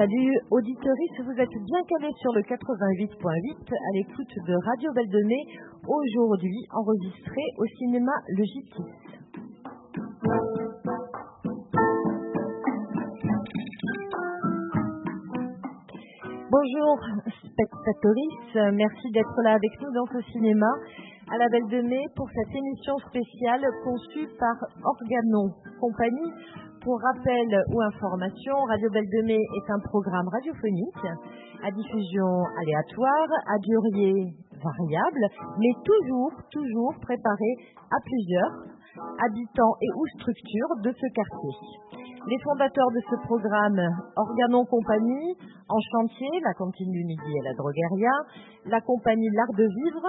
[0.00, 5.22] Salut auditeurs, vous êtes bien calés sur le 88.8 à l'écoute de Radio Belle de
[5.28, 5.44] Mai,
[5.84, 8.44] aujourd'hui enregistré au cinéma Le
[16.48, 16.96] Bonjour
[17.44, 20.72] spectatrices, merci d'être là avec nous dans ce cinéma
[21.30, 26.32] à la Belle de Mai pour cette émission spéciale conçue par Organon Compagnie
[26.82, 31.06] pour rappel ou information, Radio Belle de Mai est un programme radiophonique
[31.62, 35.24] à diffusion aléatoire, à durée variable,
[35.58, 37.50] mais toujours, toujours préparé
[37.90, 38.52] à plusieurs
[39.24, 41.56] habitants et ou structures de ce quartier.
[42.28, 43.80] Les fondateurs de ce programme,
[44.16, 45.36] Organon Compagnie,
[45.68, 48.12] En Chantier, la cantine du midi et la drogueria,
[48.66, 50.06] la compagnie L'Art de Vivre,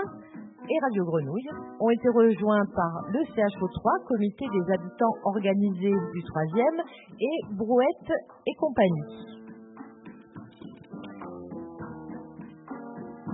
[0.72, 1.50] et Radio Grenouille
[1.82, 6.80] ont été rejoints par le CHO3, Comité des habitants organisés du 3e,
[7.20, 8.12] et Brouette
[8.48, 9.42] et compagnie.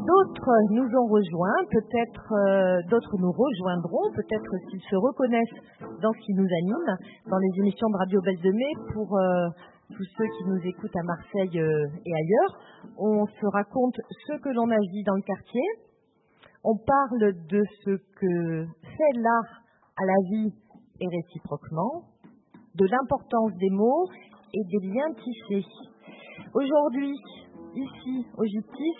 [0.01, 5.61] D'autres nous ont rejoints, peut-être euh, d'autres nous rejoindront, peut-être s'ils se reconnaissent
[6.01, 6.89] dans ce qui nous anime,
[7.29, 9.49] dans les émissions de Radio Belle de Mai, pour euh,
[9.93, 12.53] tous ceux qui nous écoutent à Marseille euh, et ailleurs.
[12.97, 15.61] On se raconte ce que l'on a dit dans le quartier,
[16.67, 19.63] on parle de ce que fait l'art
[19.95, 20.53] à la vie
[20.99, 22.03] et réciproquement,
[22.75, 24.05] de l'importance des mots
[24.53, 25.65] et des liens tissés.
[26.53, 27.13] Aujourd'hui,
[27.73, 28.97] ici au Gyptis,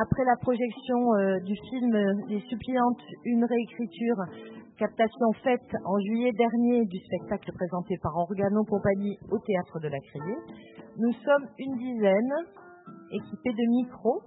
[0.00, 1.90] après la projection euh, du film
[2.28, 4.16] Les suppliantes, une réécriture,
[4.78, 9.98] captation faite en juillet dernier du spectacle présenté par Organo Compagnie au théâtre de la
[9.98, 10.38] Criée,
[10.96, 12.34] nous sommes une dizaine
[13.10, 14.22] équipés de micros.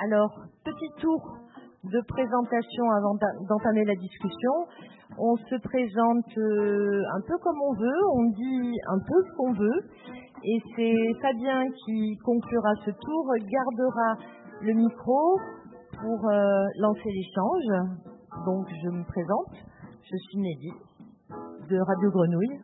[0.00, 0.30] Alors,
[0.64, 1.38] petit tour
[1.84, 3.14] de présentation avant
[3.48, 4.52] d'entamer la discussion.
[5.18, 9.52] On se présente euh, un peu comme on veut, on dit un peu ce qu'on
[9.52, 9.80] veut.
[10.44, 14.16] Et c'est Fabien qui conclura ce tour, gardera
[14.62, 15.38] le micro
[16.00, 17.88] pour euh, lancer l'échange.
[18.44, 19.54] Donc je me présente,
[20.02, 20.72] je suis Nelly
[21.68, 22.60] de Radio Grenouille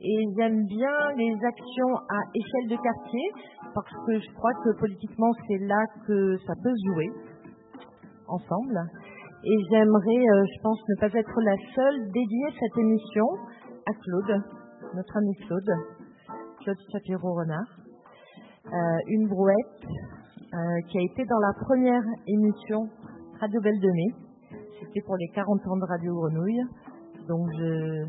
[0.00, 3.26] et j'aime bien les actions à échelle de quartier
[3.72, 7.08] parce que je crois que politiquement c'est là que ça peut se jouer
[8.32, 8.80] ensemble.
[9.44, 13.26] Et j'aimerais, euh, je pense, ne pas être la seule dédiée cette émission
[13.86, 14.42] à Claude,
[14.94, 15.70] notre ami Claude,
[16.62, 17.70] Claude Chapiro-Renard.
[18.66, 22.88] Euh, une brouette euh, qui a été dans la première émission
[23.40, 24.14] Radio Belle de Mai.
[24.78, 26.62] C'était pour les 40 ans de Radio Grenouille.
[27.26, 28.04] Donc je,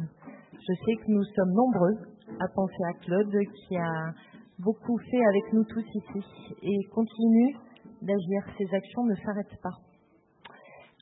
[0.54, 1.96] je sais que nous sommes nombreux
[2.40, 3.36] à penser à Claude
[3.68, 4.14] qui a
[4.60, 6.24] beaucoup fait avec nous tous ici
[6.62, 7.56] et continue
[8.04, 8.42] d'agir.
[8.58, 9.93] Ses actions ne s'arrêtent pas.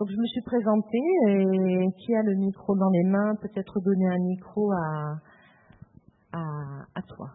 [0.02, 0.98] Donc je me suis présentée
[1.28, 5.14] et qui a le micro dans les mains, peut-être donner un micro à,
[6.34, 7.28] à, toi.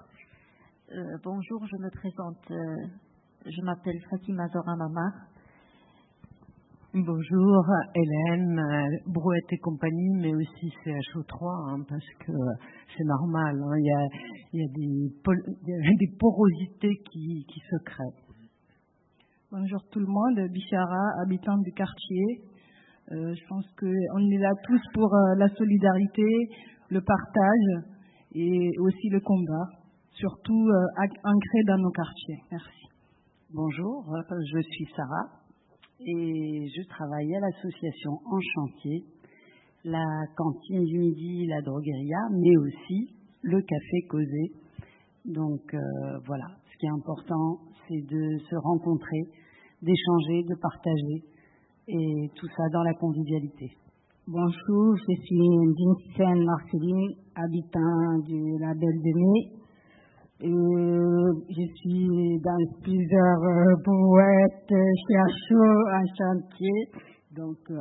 [0.90, 2.50] Euh, bonjour, je me présente.
[2.50, 2.88] Euh,
[3.46, 5.12] je m'appelle Fatima Zora Mamar.
[6.92, 12.32] Bonjour, Hélène, euh, Brouette et compagnie, mais aussi CHO3, hein, parce que
[12.96, 14.08] c'est normal, hein, il, y a,
[14.54, 18.22] y a des, des porosités qui, qui se créent.
[19.52, 22.42] Bonjour tout le monde, Bichara, habitant du quartier.
[23.12, 26.24] Euh, je pense qu'on est là tous pour euh, la solidarité,
[26.90, 27.84] le partage
[28.34, 29.68] et aussi le combat,
[30.10, 32.42] surtout euh, ancré dans nos quartiers.
[32.50, 32.88] Merci.
[33.54, 35.28] Bonjour, je suis Sarah
[36.00, 39.04] et je travaille à l'association En Chantier,
[39.84, 40.04] la
[40.36, 44.52] cantine du midi, la drogueria, mais aussi le café causé.
[45.26, 45.62] Donc
[46.26, 49.22] voilà, ce qui est important, c'est de se rencontrer,
[49.80, 51.35] d'échanger, de partager
[51.88, 53.70] et tout ça dans la convivialité.
[54.26, 59.42] Bonjour, je suis Vincent Marceline, habitant de la Belle de Mai.
[61.48, 64.74] je suis dans plusieurs euh, brouettes,
[65.06, 66.78] chercheurs en chantier.
[67.36, 67.78] Donc, euh,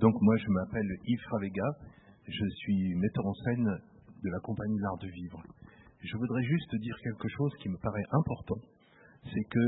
[0.00, 1.68] Donc moi, je m'appelle Yves Ravega.
[2.26, 3.68] Je suis metteur en scène
[4.24, 5.42] de la compagnie L'Art de Vivre.
[6.02, 8.60] Je voudrais juste dire quelque chose qui me paraît important.
[9.24, 9.66] C'est que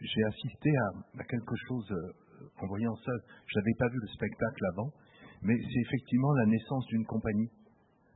[0.00, 0.70] j'ai assisté
[1.18, 2.25] à, quelque chose euh,
[2.60, 3.12] en voyant ça,
[3.46, 4.90] je n'avais pas vu le spectacle avant,
[5.42, 7.50] mais c'est effectivement la naissance d'une compagnie.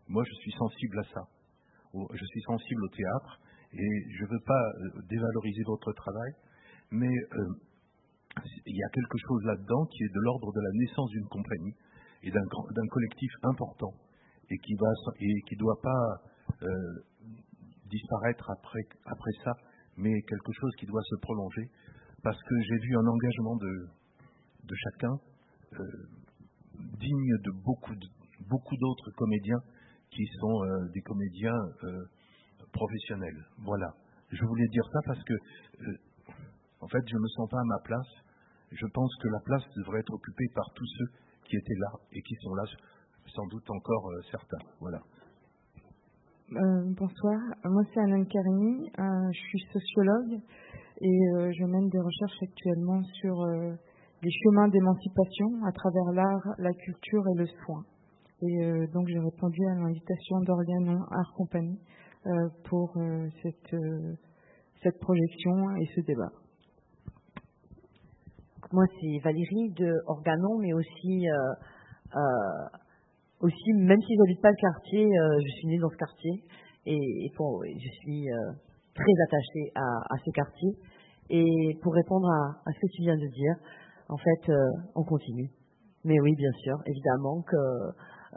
[0.08, 1.22] Moi, je suis sensible à ça.
[1.94, 3.40] Je suis sensible au théâtre
[3.72, 6.32] et je ne veux pas euh, dévaloriser votre travail,
[6.90, 7.46] mais euh,
[8.66, 11.74] il y a quelque chose là-dedans qui est de l'ordre de la naissance d'une compagnie
[12.22, 13.92] et d'un collectif important
[14.50, 14.88] et qui va
[15.20, 16.22] et qui doit pas
[16.62, 16.68] euh,
[17.88, 19.52] disparaître après après ça,
[19.96, 21.70] mais quelque chose qui doit se prolonger
[22.22, 23.88] parce que j'ai vu un engagement de
[24.70, 25.18] de chacun,
[25.78, 25.84] euh,
[26.98, 27.94] digne de beaucoup,
[28.48, 29.60] beaucoup d'autres comédiens
[30.10, 32.04] qui sont euh, des comédiens euh,
[32.72, 33.46] professionnels.
[33.58, 33.92] Voilà.
[34.30, 35.34] je voulais dire ça parce que,
[36.80, 38.12] en fait, je ne me sens pas à ma place.
[38.72, 41.06] Je pense que la place devrait être occupée par tous ceux
[41.44, 42.62] qui étaient là et qui sont là,
[43.26, 44.64] sans doute encore certains.
[44.78, 45.00] Voilà.
[46.52, 50.40] Bonsoir, moi c'est Anne Karimi, je suis sociologue
[51.00, 51.18] et
[51.52, 53.36] je mène des recherches actuellement sur
[54.22, 57.84] les chemins d'émancipation à travers l'art, la culture et le soin.
[58.42, 61.78] Et donc j'ai répondu à l'invitation d'Organon Art Compagnie
[62.26, 64.12] euh, pour euh, cette, euh,
[65.00, 66.28] projection et ce débat.
[68.72, 71.26] Moi, c'est Valérie de Organon, mais aussi,
[73.40, 76.44] aussi même si je n'habite pas le quartier, je suis née dans ce quartier
[76.86, 78.26] et, je suis
[78.94, 80.70] très attachée à, ce quartier.
[81.30, 83.54] Et pour répondre à, à, ce que tu viens de dire,
[84.10, 84.52] en fait,
[84.94, 85.50] on continue.
[86.04, 87.56] Mais oui, bien sûr, évidemment que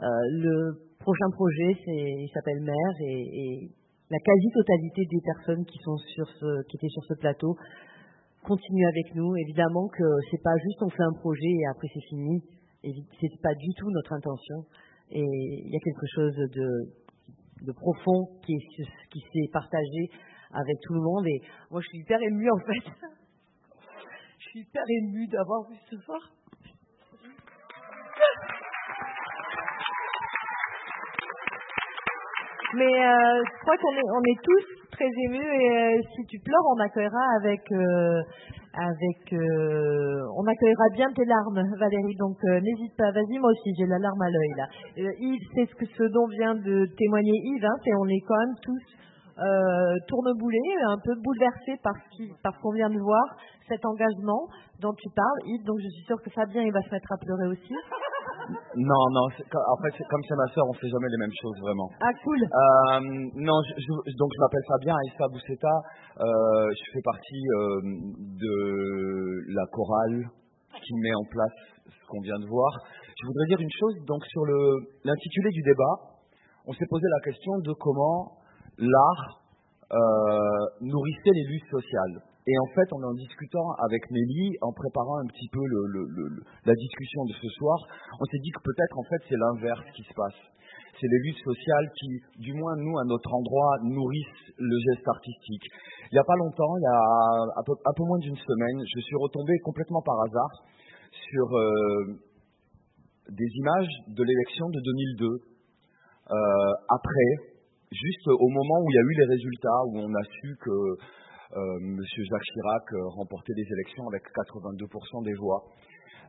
[0.00, 3.70] le prochain projet, il s'appelle Mère et,
[4.10, 7.56] la quasi-totalité des personnes qui sont sur ce, qui étaient sur ce plateau
[8.44, 9.34] continuent avec nous.
[9.36, 12.42] Évidemment que c'est pas juste on fait un projet et après c'est fini.
[12.82, 14.66] C'est pas du tout notre intention.
[15.10, 16.68] Et il y a quelque chose de,
[17.64, 18.54] de profond qui,
[19.10, 20.10] qui s'est partagé
[20.52, 21.26] avec tout le monde.
[21.26, 22.90] Et moi, je suis hyper émue en fait.
[24.54, 26.20] Suis hyper émue d'avoir vu ce soir.
[32.76, 36.38] Mais euh, je crois qu'on est, on est tous très émus et euh, si tu
[36.38, 38.22] pleures, on accueillera avec, euh,
[38.74, 42.16] avec, on accueillera bien tes larmes, Valérie.
[42.18, 43.10] Donc n'hésite pas.
[43.10, 44.66] Vas-y, moi aussi, j'ai la larme à l'œil là.
[45.18, 47.64] Yves, c'est ce, que, ce dont vient de témoigner Yves.
[47.64, 48.82] Hein, c'est on est quand même tous
[49.38, 51.94] euh, tourneboulés, un peu bouleversés par
[52.54, 53.24] ce qu'on vient de voir,
[53.68, 54.46] cet engagement
[54.80, 55.64] dont tu parles, Yves.
[55.64, 57.74] Donc je suis sûre que Fabien, il va se mettre à pleurer aussi.
[58.76, 61.88] Non, non, en fait, comme c'est ma soeur, on fait jamais les mêmes choses, vraiment.
[62.00, 62.42] Ah, cool.
[62.42, 63.00] Euh,
[63.40, 65.74] non, donc je m'appelle Fabien Aïssa Bousseta.
[66.20, 67.80] Euh, je fais partie euh,
[68.36, 70.28] de la chorale
[70.82, 71.56] qui met en place
[71.88, 72.70] ce qu'on vient de voir.
[73.16, 74.44] Je voudrais dire une chose, donc sur
[75.04, 76.20] l'intitulé du débat,
[76.66, 78.43] on s'est posé la question de comment
[78.78, 79.40] l'art
[80.80, 82.22] nourrissait les luttes sociales.
[82.46, 87.32] Et en fait, en discutant avec Nelly, en préparant un petit peu la discussion de
[87.40, 87.78] ce soir,
[88.20, 90.40] on s'est dit que peut-être en fait c'est l'inverse qui se passe.
[91.00, 92.08] C'est les luttes sociales qui,
[92.44, 95.64] du moins nous, à notre endroit, nourrissent le geste artistique.
[96.10, 97.00] Il n'y a pas longtemps, il y a
[97.56, 100.52] un peu, moins d'une semaine, je suis retombé complètement par hasard
[101.10, 102.20] sur euh,
[103.30, 105.26] des images de l'élection de 2002.
[105.26, 106.36] Euh,
[106.88, 107.53] après,
[107.94, 110.76] juste au moment où il y a eu les résultats, où on a su que
[111.54, 115.62] euh, Monsieur Jacques Chirac euh, remportait les élections avec 82% des voix.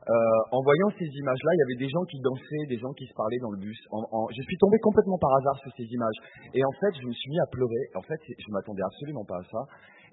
[0.06, 0.14] Euh,
[0.54, 3.16] en voyant ces images-là, il y avait des gens qui dansaient, des gens qui se
[3.18, 3.80] parlaient dans le bus.
[3.82, 6.20] je suis tombé complètement par hasard sur ces images.
[6.54, 7.84] Et en fait, je me suis mis à pleurer.
[7.98, 9.62] En fait, je m'attendais absolument pas à ça.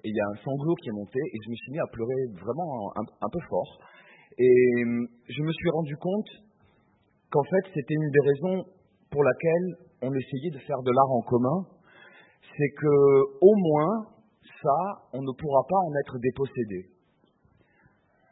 [0.01, 1.87] Et il y a un sanglot qui est monté et je me suis mis à
[1.93, 3.77] pleurer vraiment un, peu fort.
[4.39, 4.81] Et
[5.29, 6.29] je me suis rendu compte
[7.29, 8.65] qu'en fait, c'était une des raisons
[9.11, 11.65] pour laquelle on essayait de faire de l'art en commun.
[12.57, 12.95] C'est que,
[13.41, 14.05] au moins,
[14.61, 14.79] ça,
[15.13, 16.91] on ne pourra pas en être dépossédé.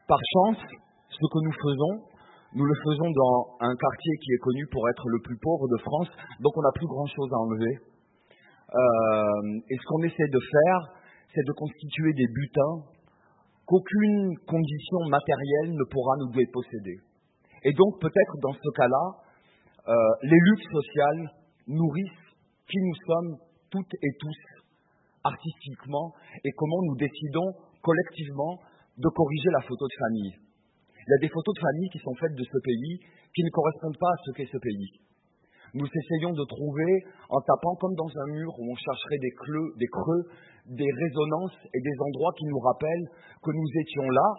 [0.08, 0.60] Par chance,
[1.10, 2.12] ce que nous faisons,
[2.54, 5.78] nous le faisons dans un quartier qui est connu pour être le plus pauvre de
[5.78, 6.10] France,
[6.42, 7.76] donc on n'a plus grand-chose à enlever.
[7.80, 10.80] Euh, et ce qu'on essaie de faire,
[11.34, 12.76] c'est de constituer des butins
[13.66, 17.00] qu'aucune condition matérielle ne pourra nous déposséder.
[17.64, 19.06] Et donc peut-être dans ce cas-là,
[19.88, 21.32] euh, les luttes sociales
[21.68, 22.28] nourrissent
[22.70, 23.38] qui nous sommes
[23.70, 24.40] toutes et tous
[25.24, 26.14] artistiquement
[26.44, 28.60] et comment nous décidons collectivement
[28.98, 30.34] de corriger la photo de famille.
[31.02, 33.00] Il y a des photos de famille qui sont faites de ce pays
[33.34, 34.92] qui ne correspondent pas à ce qu'est ce pays.
[35.74, 39.32] Nous essayons de trouver, en tapant comme dans un mur où on chercherait des,
[39.80, 40.24] des creux,
[40.68, 43.08] des résonances et des endroits qui nous rappellent
[43.42, 44.30] que nous étions là,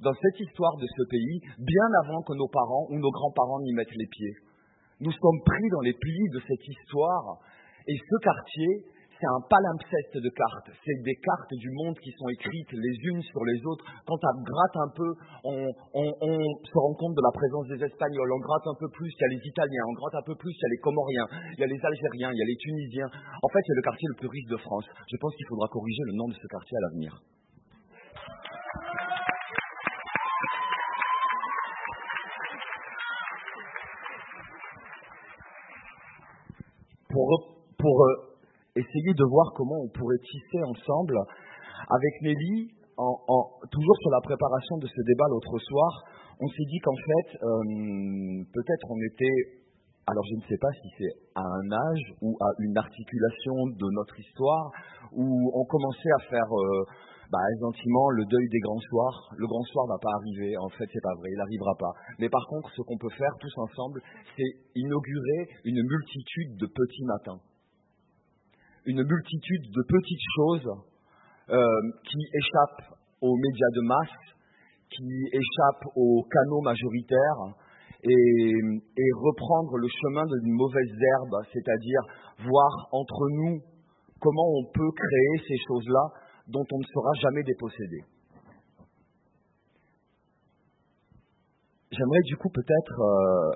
[0.00, 3.72] dans cette histoire de ce pays, bien avant que nos parents ou nos grands-parents n'y
[3.72, 4.36] mettent les pieds.
[5.00, 7.38] Nous sommes pris dans les plis de cette histoire
[7.86, 8.84] et ce quartier
[9.18, 10.70] c'est un palimpseste de cartes.
[10.86, 13.84] C'est des cartes du monde qui sont écrites les unes sur les autres.
[14.06, 15.10] Quand on gratte un peu,
[15.42, 18.30] on, se rend compte de la présence des Espagnols.
[18.30, 19.84] On gratte un peu plus, il y a les Italiens.
[19.90, 21.28] On gratte un peu plus, il y a les Comoriens.
[21.50, 23.10] Il y a les Algériens, il y a les Tunisiens.
[23.42, 24.86] En fait, c'est le quartier le plus riche de France.
[24.86, 27.37] Je pense qu'il faudra corriger le nom de ce quartier à l'avenir.
[37.78, 38.14] Pour, euh,
[38.76, 41.18] essayer de voir comment on pourrait tisser ensemble.
[41.90, 42.70] Avec Nelly,
[43.70, 45.90] toujours sur la préparation de ce débat l'autre soir,
[46.40, 49.58] on s'est dit qu'en fait, euh, peut-être on était
[50.06, 53.88] alors je ne sais pas si c'est à un âge ou à une articulation de
[53.92, 54.70] notre histoire
[55.12, 56.84] où on commençait à faire euh,
[57.30, 59.34] bah, gentiment le deuil des grands soirs.
[59.36, 61.92] Le grand soir va pas arriver, en fait c'est pas vrai, il n'arrivera pas.
[62.18, 64.00] Mais par contre, ce qu'on peut faire tous ensemble,
[64.36, 67.40] c'est inaugurer une multitude de petits matins,
[68.86, 70.70] une multitude de petites choses
[71.50, 74.20] euh, qui échappent aux médias de masse,
[74.90, 77.56] qui échappent aux canaux majoritaires,
[78.04, 82.00] et, reprendre le chemin d'une mauvaise herbe, c'est-à-dire
[82.46, 83.60] voir entre nous
[84.20, 86.06] comment on peut créer ces choses-là
[86.48, 88.00] dont on ne sera jamais dépossédé.
[91.90, 93.50] J'aimerais du coup peut-être euh,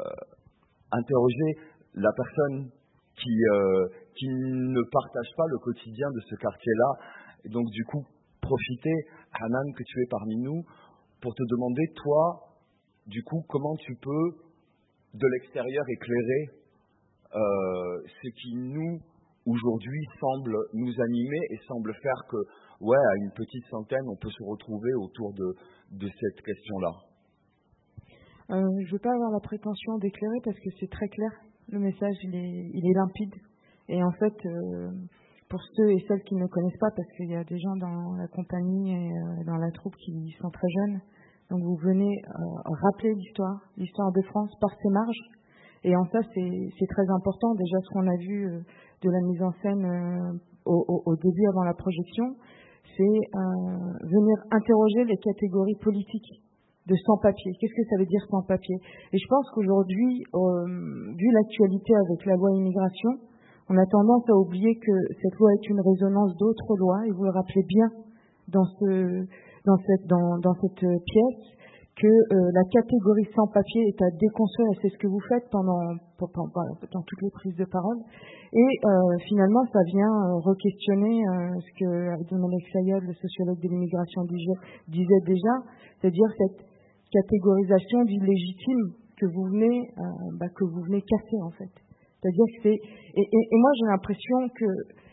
[0.91, 1.61] interroger
[1.95, 2.71] la personne
[3.17, 6.93] qui, euh, qui ne partage pas le quotidien de ce quartier-là,
[7.45, 8.05] et donc du coup
[8.41, 9.07] profiter,
[9.41, 10.65] Hanan, que tu es parmi nous,
[11.21, 12.59] pour te demander, toi,
[13.07, 14.37] du coup, comment tu peux,
[15.15, 16.51] de l'extérieur, éclairer
[17.35, 19.01] euh, ce qui nous,
[19.47, 22.37] aujourd'hui, semble nous animer et semble faire que,
[22.83, 26.93] ouais, à une petite centaine, on peut se retrouver autour de, cette question-là
[28.51, 31.31] euh, Je ne veux pas avoir la prétention d'éclairer parce que c'est très clair.
[31.71, 33.35] Le message, il est, limpide.
[33.89, 34.91] Et en fait, euh,
[35.49, 38.15] pour ceux et celles qui ne connaissent pas, parce qu'il y a des gens dans
[38.17, 41.01] la compagnie et dans la troupe qui sont très jeunes,
[41.53, 45.25] donc vous venez euh, rappeler l'histoire, l'histoire de France par ses marges.
[45.85, 47.55] Et en ça, c'est très important.
[47.55, 48.61] Déjà, ce qu'on a vu euh,
[49.03, 52.37] de la mise en scène euh, au, début, avant la projection,
[52.97, 53.19] c'est
[54.05, 56.43] venir interroger les catégories politiques
[56.87, 57.53] de sans-papiers.
[57.61, 58.79] Qu'est-ce que ça veut dire sans-papiers?
[59.13, 60.25] Et je pense qu'aujourd'hui,
[61.17, 63.11] vu l'actualité avec la loi immigration,
[63.69, 67.25] on a tendance à oublier que cette loi est une résonance d'autres lois, et vous
[67.25, 67.89] le rappelez bien
[68.49, 69.25] dans ce,
[69.65, 71.62] dans cette, dans, dans cette euh, pièce
[71.97, 75.45] que euh, la catégorie sans papier est à déconstruire, et c'est ce que vous faites
[75.51, 75.79] pendant,
[76.19, 76.49] pendant,
[76.93, 77.99] dans toutes les prises de parole.
[78.53, 81.21] Et euh, finalement, ça vient re-questionner
[81.61, 84.23] ce que Abdelmalek Sayed, le sociologue de l'immigration,
[84.89, 85.55] disait déjà,
[86.01, 86.65] c'est-à-dire cette
[87.13, 89.93] catégorisation d'illégitime que vous venez,
[90.41, 91.71] bah, que vous venez casser en fait.
[92.21, 94.67] C'est-à-dire que c'est et, et, et moi j'ai l'impression que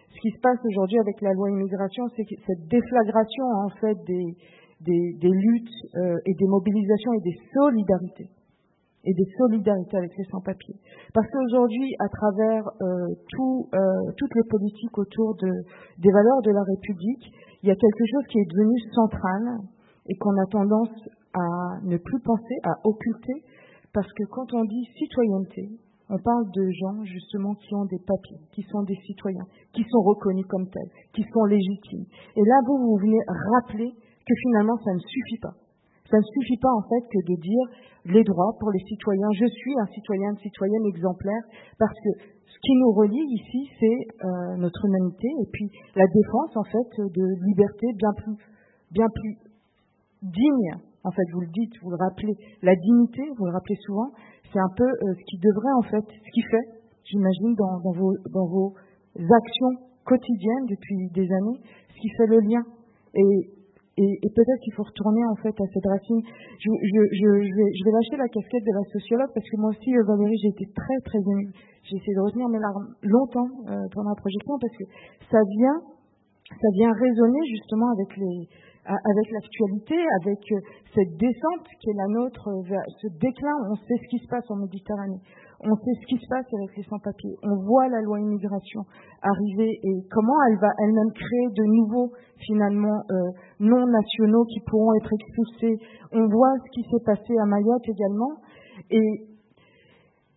[0.09, 4.36] ce qui se passe aujourd'hui avec la loi immigration, c'est cette déflagration en fait des,
[4.81, 8.29] des, luttes euh, et des mobilisations et des solidarités
[9.05, 10.75] et des solidarités avec les sans-papiers.
[11.13, 13.79] Parce qu'aujourd'hui, à travers euh, tout, euh,
[14.17, 15.50] toutes les politiques autour de,
[16.00, 17.31] des valeurs de la République,
[17.63, 19.41] il y a quelque chose qui est devenu central
[20.07, 23.43] et qu'on a tendance à ne plus penser, à occulter,
[23.93, 25.69] parce que quand on dit citoyenneté,
[26.09, 30.01] on parle de gens justement qui ont des papiers, qui sont des citoyens, qui sont
[30.01, 32.05] reconnus comme tels, qui sont légitimes.
[32.36, 33.19] Et là, vous, vous venez
[33.53, 33.93] rappeler
[34.29, 35.57] que finalement, ça ne suffit pas.
[36.09, 37.65] Ça ne suffit pas en fait que de dire
[38.05, 39.29] les droits pour les citoyens.
[39.33, 41.43] Je suis un citoyen, une citoyenne exemplaire
[41.77, 42.12] parce que
[42.45, 46.89] ce qui nous relie ici, c'est euh, notre humanité et puis la défense en fait
[46.98, 48.38] de libertés bien plus,
[48.91, 49.38] bien plus.
[51.03, 54.12] En fait, vous le dites, vous le rappelez, la dignité, vous le rappelez souvent,
[54.51, 56.65] c'est un peu euh, ce qui devrait en fait, ce qui fait,
[57.05, 58.74] j'imagine, dans, vos, dans vos
[59.15, 61.59] actions quotidiennes depuis des années,
[61.95, 62.63] ce qui fait le lien.
[63.15, 63.58] Et,
[64.00, 66.22] et, peut-être qu'il faut retourner en fait à cette racine.
[66.60, 67.27] Je, je,
[67.84, 70.65] vais, lâcher la casquette de la sociologue parce que moi aussi, euh, Valérie, j'ai été
[70.72, 71.51] très très émue.
[71.84, 74.86] J'ai essayé de retenir mes larmes longtemps euh, pendant la projection parce que
[75.27, 75.79] ça vient,
[76.48, 78.48] ça vient résonner justement avec les,
[78.86, 80.59] avec l'actualité, avec euh,
[80.95, 84.50] cette descente qui est la nôtre, euh, ce déclin, on sait ce qui se passe
[84.50, 85.19] en Méditerranée,
[85.62, 88.81] on sait ce qui se passe avec les sans-papiers, on voit la loi immigration
[89.21, 92.12] arriver et comment elle va elle-même créer de nouveaux,
[92.48, 93.15] finalement, euh,
[93.59, 95.77] non nationaux qui pourront être expulsés.
[96.13, 98.31] On voit ce qui s'est passé à Mayotte également.
[98.89, 99.27] Et,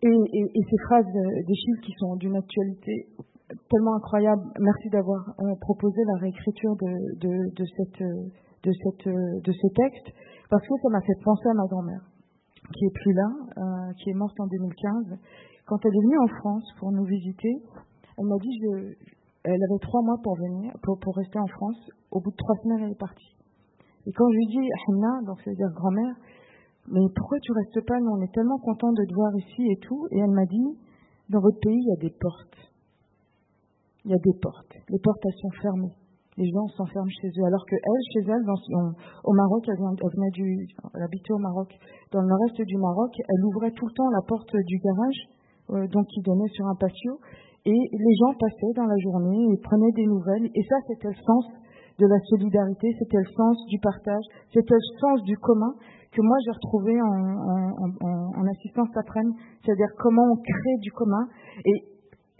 [0.01, 3.07] et, ces phrases des chiffres qui sont d'une actualité
[3.69, 4.41] tellement incroyable.
[4.59, 8.01] Merci d'avoir proposé la réécriture de, cette
[8.63, 10.07] de, cette, euh, de ce texte
[10.49, 12.03] parce que ça m'a fait penser à ma grand-mère,
[12.73, 15.19] qui est plus là, euh, qui est morte en 2015.
[15.65, 17.53] Quand elle est venue en France pour nous visiter,
[18.17, 18.93] elle m'a dit, je,
[19.43, 21.79] elle avait trois mois pour venir, pour, rester en France.
[22.11, 23.35] Au bout de trois semaines, elle est partie.
[24.05, 26.15] Et quand je lui dis, Hanna, donc cest à dire grand-mère,
[26.91, 27.99] mais pourquoi tu restes pas?
[27.99, 30.05] Nous, on est tellement contents de te voir ici et tout.
[30.11, 30.77] Et elle m'a dit,
[31.29, 32.72] dans votre pays, il y a des portes.
[34.05, 34.73] Il y a des portes.
[34.89, 35.95] Les portes, elles sont fermées
[36.37, 37.45] les gens s'enferment chez eux.
[37.45, 38.43] Alors que elle, chez elle,
[39.23, 41.69] au Maroc, elle, venait du, elle habitait au Maroc.
[42.11, 45.19] Dans le nord-est du Maroc, elle ouvrait tout le temps la porte du garage,
[45.71, 47.19] euh, donc qui donnait sur un patio,
[47.65, 50.49] et les gens passaient dans la journée et prenaient des nouvelles.
[50.53, 51.45] Et ça, c'était le sens
[51.99, 55.73] de la solidarité, c'était le sens du partage, c'était le sens du commun
[56.11, 59.21] que moi j'ai retrouvé en, en, en, assistance après
[59.65, 61.27] c'est-à-dire comment on crée du commun.
[61.65, 61.92] Et,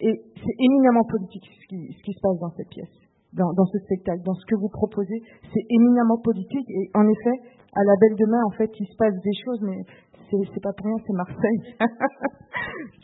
[0.03, 2.91] et c'est éminemment politique ce qui, ce qui se passe dans cette pièce,
[3.33, 5.23] dans, ce spectacle, dans ce que vous proposez.
[5.53, 6.69] C'est éminemment politique.
[6.69, 7.37] Et en effet,
[7.71, 9.79] à la Belle de Mai, en fait, il se passe des choses, mais
[10.29, 11.61] c'est pas pour rien, c'est Marseille.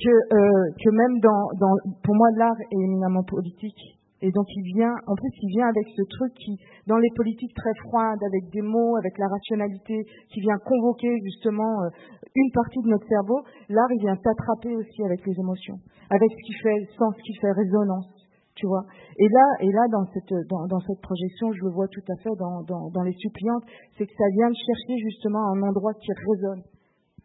[0.03, 3.98] que, euh, que même dans, dans, pour moi, l'art est éminemment politique.
[4.21, 7.53] Et donc il vient, en plus il vient avec ce truc qui, dans les politiques
[7.55, 9.95] très froides, avec des mots, avec la rationalité,
[10.29, 11.89] qui vient convoquer justement euh,
[12.35, 13.39] une partie de notre cerveau.
[13.69, 17.35] L'art il vient s'attraper aussi avec les émotions, avec ce qui fait sens, ce qui
[17.39, 18.11] fait résonance,
[18.55, 18.83] tu vois.
[19.17, 22.35] Et là, et là dans cette dans, cette projection, je le vois tout à fait
[22.37, 23.63] dans, dans, dans les suppliantes,
[23.97, 26.63] c'est que ça vient chercher justement un endroit qui résonne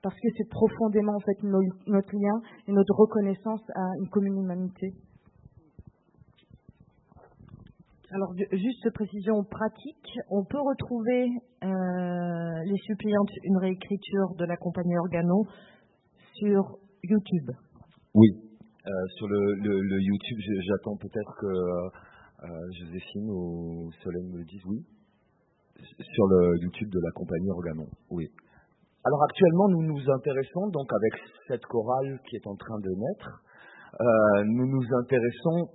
[0.04, 4.92] parce que c'est profondément en fait notre lien et notre reconnaissance à une commune humanité.
[8.14, 11.30] Alors, juste précision pratique, on peut retrouver
[11.64, 15.42] euh, les suppliantes, une réécriture de la compagnie Organo
[16.34, 17.50] sur YouTube.
[18.14, 18.28] Oui,
[18.86, 21.46] euh, sur le, YouTube, j'attends peut-être que
[22.46, 24.86] euh, Joséphine ou Solène me le disent, oui.
[25.98, 28.30] Sur le YouTube de la compagnie Organo, oui.
[29.02, 33.42] Alors actuellement, nous nous intéressons, donc avec cette chorale qui est en train de naître,
[34.46, 35.68] nous nous intéressons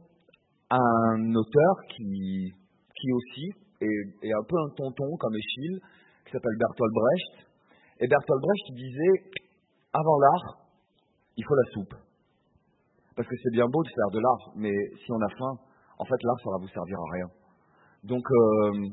[0.72, 2.54] un auteur qui,
[2.96, 3.50] qui aussi
[3.82, 5.80] est, un peu un tonton comme Échille,
[6.26, 7.50] qui s'appelle Bertolt Brecht.
[8.02, 9.32] Et Bertolt Brecht disait,
[9.94, 10.68] avant l'art,
[11.38, 11.96] il faut la soupe.
[13.16, 15.60] Parce que c'est bien beau de faire de l'art, mais si on a faim,
[15.98, 17.28] en fait l'art ça va vous servir à rien.
[18.04, 18.88] Donc euh,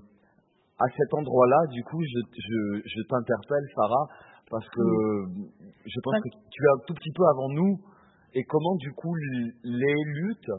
[0.78, 4.06] à cet endroit-là, du coup, je, je, je t'interpelle, Sarah,
[4.50, 4.83] parce que
[5.85, 7.78] je pense que tu es un tout petit peu avant nous,
[8.35, 9.14] et comment du coup
[9.62, 10.50] les luttes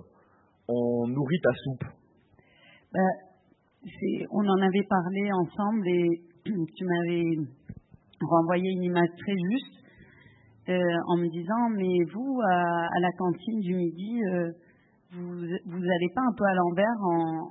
[0.67, 1.83] on nourrit ta soupe.
[2.93, 3.09] Ben,
[4.31, 7.23] On en avait parlé ensemble et tu m'avais
[8.21, 9.77] renvoyé une image très juste
[10.69, 14.51] euh, en me disant mais vous à, la cantine du midi euh,
[15.13, 16.99] vous n'allez pas un peu à l'envers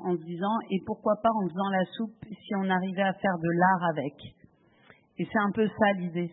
[0.05, 3.49] en, disant et pourquoi pas en faisant la soupe si on arrivait à faire de
[3.59, 4.15] l'art avec?
[5.19, 6.31] Et c'est un peu ça l'idée.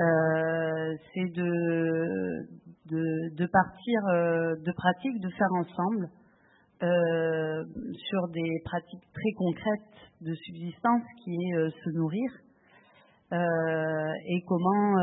[0.00, 2.48] Euh, c'est de,
[2.92, 6.08] de, partir euh, de pratiques, de faire ensemble
[6.82, 7.64] euh,
[7.96, 9.80] sur des pratiques très concrètes
[10.20, 12.30] de subsistance qui est euh, se nourrir
[13.34, 14.94] et comment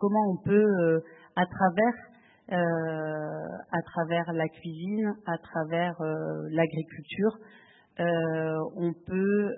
[0.00, 1.00] comment on peut
[1.36, 1.94] à travers
[2.50, 5.94] à travers la cuisine, à travers
[6.50, 7.38] l'agriculture,
[8.00, 9.54] on peut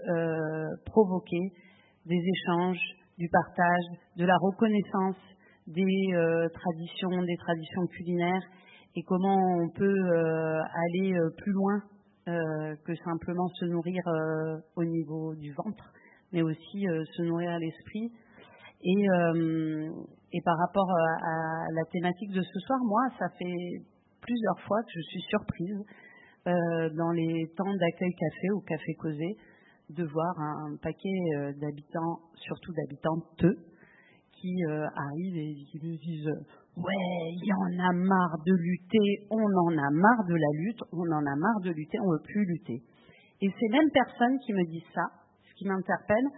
[0.85, 1.51] provoquer
[2.05, 2.83] des échanges,
[3.17, 3.85] du partage,
[4.19, 5.17] de la reconnaissance
[5.69, 8.43] des euh, traditions, des traditions culinaires
[8.97, 11.83] et comment on peut euh, aller euh, plus loin
[12.85, 14.03] que simplement se nourrir
[14.77, 15.95] au niveau du ventre,
[16.31, 18.13] mais aussi se nourrir à l'esprit.
[18.85, 23.81] Et, par rapport à, la thématique de ce soir, moi, ça fait
[24.21, 25.79] plusieurs fois que je suis surprise
[26.45, 29.37] dans les temps d'accueil café ou café causé
[29.89, 33.57] de voir un paquet d'habitants, surtout d'habitantes,
[34.41, 36.33] qui euh, arrivent et qui me disent
[36.77, 40.83] Ouais, il y en a marre de lutter, on en a marre de la lutte,
[40.93, 42.83] on en a marre de lutter, on ne veut plus lutter.
[43.43, 45.03] Et ces mêmes personnes qui me disent ça,
[45.43, 46.29] ce qui m'interpelle,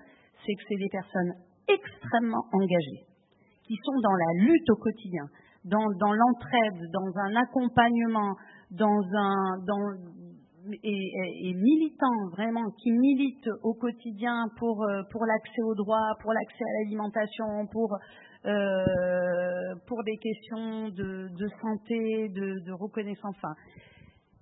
[0.44, 1.32] c'est que c'est des personnes
[1.68, 3.04] extrêmement engagées,
[3.64, 5.24] qui sont dans la lutte au quotidien,
[5.64, 8.32] dans, dans l'entraide, dans un accompagnement,
[8.70, 9.84] dans un, dans,
[10.82, 16.64] et, militants vraiment qui militent au quotidien pour euh, pour l'accès aux droits, pour l'accès
[16.64, 17.96] à l'alimentation, pour
[18.46, 23.36] euh, des questions de, santé, de, reconnaissance.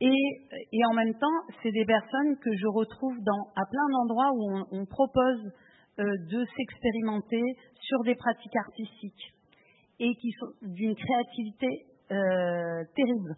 [0.00, 3.16] Et, en même temps, c'est des personnes que je retrouve
[3.56, 5.52] à plein d'endroits où on, propose
[5.98, 7.42] euh, de s'expérimenter
[7.80, 9.34] sur des pratiques artistiques
[9.98, 11.66] et qui sont d'une créativité
[12.12, 13.34] euh, terrible.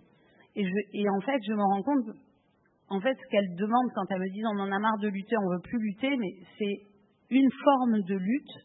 [0.56, 2.16] Et en fait, je me rends compte
[2.90, 5.36] en fait, ce qu'elles demandent quand elles me disent on en a marre de lutter,
[5.38, 6.10] on veut plus lutter,
[6.58, 6.76] c'est
[7.30, 8.56] une forme de lutte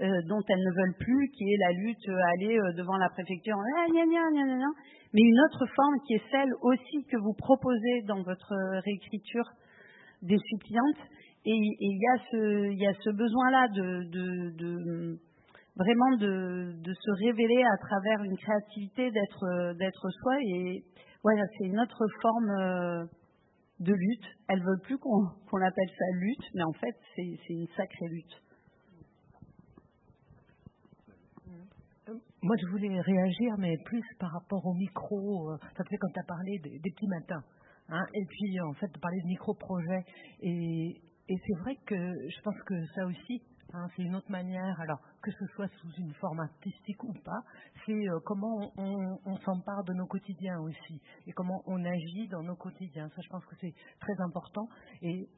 [0.00, 3.08] euh, dont elles ne veulent plus, qui est la lutte euh, aller euh, devant la
[3.10, 8.52] préfecture, ah, mais une autre forme qui est celle aussi que vous proposez dans votre
[8.84, 9.48] réécriture
[10.22, 11.04] des suppliantes.
[11.44, 15.16] Et il y a ce, besoin-là de,
[15.76, 20.34] vraiment de, se révéler à travers une créativité, d'être, d'être soi.
[20.42, 20.82] Et
[21.22, 23.08] voilà, c'est une autre forme
[23.80, 24.24] de lutte.
[24.48, 28.42] Elles veulent plus qu'on appelle ça lutte, mais en fait, c'est une sacrée lutte.
[32.42, 35.50] Moi, je voulais réagir, mais plus par rapport au micro.
[35.50, 37.42] Euh, ça fait quand tu as parlé des, petits matins.
[37.88, 40.04] Hein, et puis, en fait, de parler de micro-projet.
[40.42, 43.42] Et, et c'est vrai que je pense que ça aussi,
[43.76, 47.42] Hein, c'est une autre manière, alors que ce soit sous une forme artistique ou pas,
[47.84, 52.42] c'est euh, comment on, on s'empare de nos quotidiens aussi et comment on agit dans
[52.42, 53.10] nos quotidiens.
[53.10, 54.66] Ça, je pense que c'est très important.
[55.02, 55.28] Et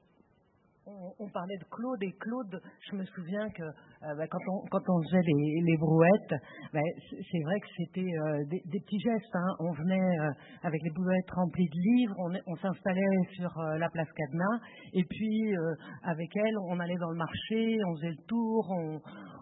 [1.18, 5.02] on, parlait de Claude et Claude, je me souviens que euh, bah, quand, on, on
[5.02, 6.34] faisait les, brouettes,
[6.72, 9.34] bah, c'est vrai que c'était euh, des, petits gestes.
[9.34, 9.56] Hein.
[9.60, 10.30] On venait euh,
[10.62, 12.14] avec les brouettes remplies de livres,
[12.46, 13.02] on, s'installait
[13.36, 14.58] sur la place Cadenas
[14.94, 15.54] et puis
[16.02, 18.74] avec elle, on allait dans le marché, on faisait le tour,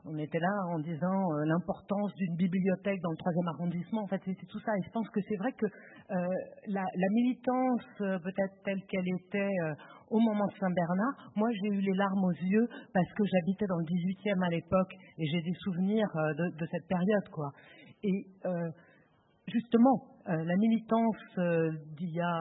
[0.04, 4.02] on, était là en disant l'importance d'une bibliothèque dans le troisième arrondissement.
[4.02, 4.72] En fait, c'était tout ça.
[4.78, 5.66] Et je pense que c'est vrai que
[6.68, 9.54] la, militance, peut-être telle qu'elle était
[10.10, 13.78] au moment de Saint-Bernard, moi j'ai eu les larmes aux yeux parce que j'habitais dans
[13.78, 17.28] le 18e à l'époque et j'ai des souvenirs euh, de, cette période.
[17.32, 17.50] quoi.
[18.04, 18.70] Et euh,
[19.48, 21.16] justement, euh, la militance
[21.96, 22.38] d'il y a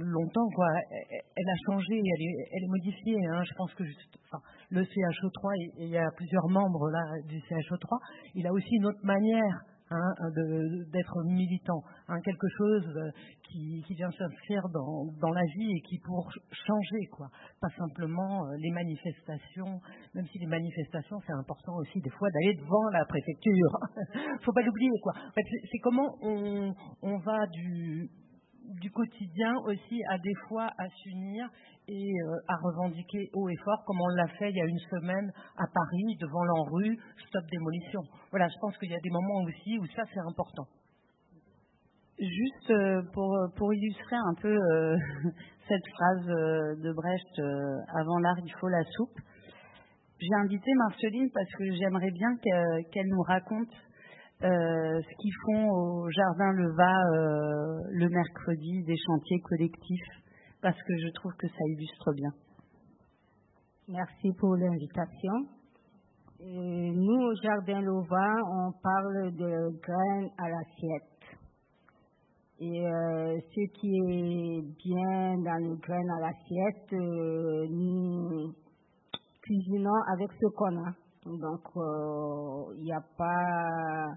[0.00, 3.26] longtemps, quoi, elle, a changé, elle est, modifiée.
[3.32, 3.42] Hein.
[3.44, 3.84] Je pense que
[4.70, 7.98] le CHO3, il y a plusieurs membres là du CHO3,
[8.34, 10.12] il a aussi une autre manière Hein,
[10.92, 13.10] d'être militant, hein, quelque chose euh,
[13.48, 17.28] qui, vient s'inscrire dans, dans, la vie et qui pour changer, quoi.
[17.58, 19.80] Pas simplement euh, les manifestations,
[20.14, 23.78] même si les manifestations c'est important aussi des fois d'aller devant la préfecture.
[24.42, 25.14] Faut pas l'oublier, quoi.
[25.34, 28.10] C'est comment on, on va du
[28.68, 31.48] du quotidien aussi à des fois à s'unir
[31.88, 34.78] et euh, à revendiquer haut et fort, comme on l'a fait il y a une
[34.90, 38.02] semaine à Paris, devant l'ANRU, stop démolition.
[38.30, 40.66] Voilà, je pense qu'il y a des moments aussi où ça c'est important.
[42.18, 44.96] Juste euh, pour, pour illustrer un peu euh,
[45.68, 47.40] cette phrase de Brecht,
[47.94, 49.18] avant l'art il faut la soupe,
[50.20, 52.36] j'ai invité Marceline parce que j'aimerais bien
[52.90, 53.70] qu'elle nous raconte
[54.40, 56.92] ce qu'ils font au Jardin Leva
[57.90, 60.10] le mercredi des chantiers collectifs
[60.62, 62.30] parce que je trouve que ça illustre bien.
[63.88, 65.32] Merci pour l'invitation.
[66.40, 71.18] Nous, au Jardin Lova, on parle de graines à l'assiette.
[72.60, 78.52] Et euh, ce qui est bien dans les graines à l'assiette, euh, nous
[79.42, 80.92] cuisinons avec ce qu'on a.
[81.24, 84.08] Donc, euh, il n'y a pas.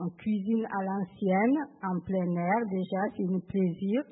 [0.00, 4.02] On cuisine à l'ancienne, en plein air, déjà, c'est un plaisir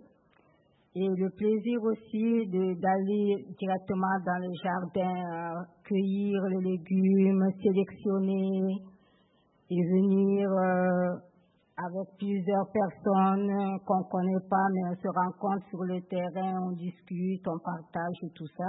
[0.95, 8.77] et le plaisir aussi d'aller directement dans le jardin, euh, cueillir les légumes, sélectionner
[9.71, 11.17] et venir euh,
[11.79, 16.73] avec plusieurs personnes qu'on ne connaît pas, mais on se rencontre sur le terrain, on
[16.73, 18.69] discute, on partage tout ça.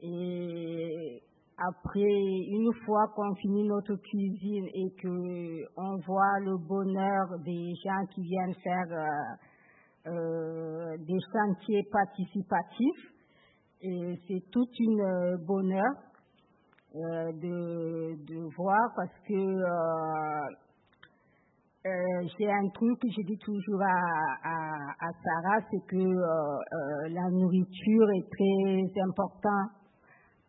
[0.00, 1.22] Et
[1.58, 8.22] après, une fois qu'on finit notre cuisine et qu'on voit le bonheur des gens qui
[8.22, 9.36] viennent faire euh,
[10.04, 13.12] euh, des chantiers participatifs.
[13.82, 15.94] Et c'est tout une euh, bonheur
[16.96, 19.36] euh, de, de, voir parce que
[22.36, 26.04] j'ai un truc que je dis toujours à, à, Sarah, c'est que
[27.08, 29.81] la nourriture est très importante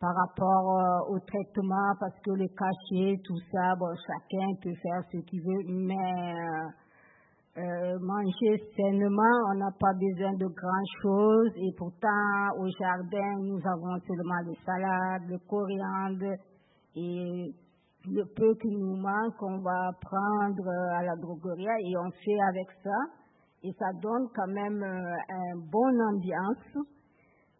[0.03, 5.17] par rapport au traitement parce que les cachets, tout ça, bon, chacun peut faire ce
[5.19, 5.95] qu'il veut, mais
[7.55, 11.51] euh, manger sainement, on n'a pas besoin de grand-chose.
[11.55, 16.35] Et pourtant au jardin nous avons seulement des salades, le coriandre
[16.97, 17.55] et
[18.05, 22.67] le peu qui nous manque on va prendre à la droguerie et on fait avec
[22.83, 22.99] ça.
[23.63, 26.87] Et ça donne quand même euh, un bon ambiance.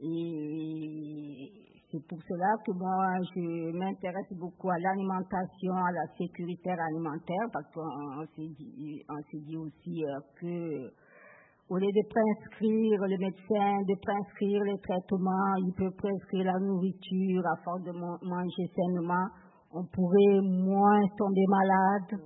[0.02, 7.46] Et c'est pour cela que moi, je m'intéresse beaucoup à l'alimentation, à la sécurité alimentaire,
[7.54, 10.90] parce qu'on s'est dit, aussi euh, que
[11.70, 17.46] au lieu de prescrire le médecin, de prescrire les traitements, il peut prescrire la nourriture
[17.46, 19.28] à force de manger sainement,
[19.72, 22.20] on pourrait moins tomber malade,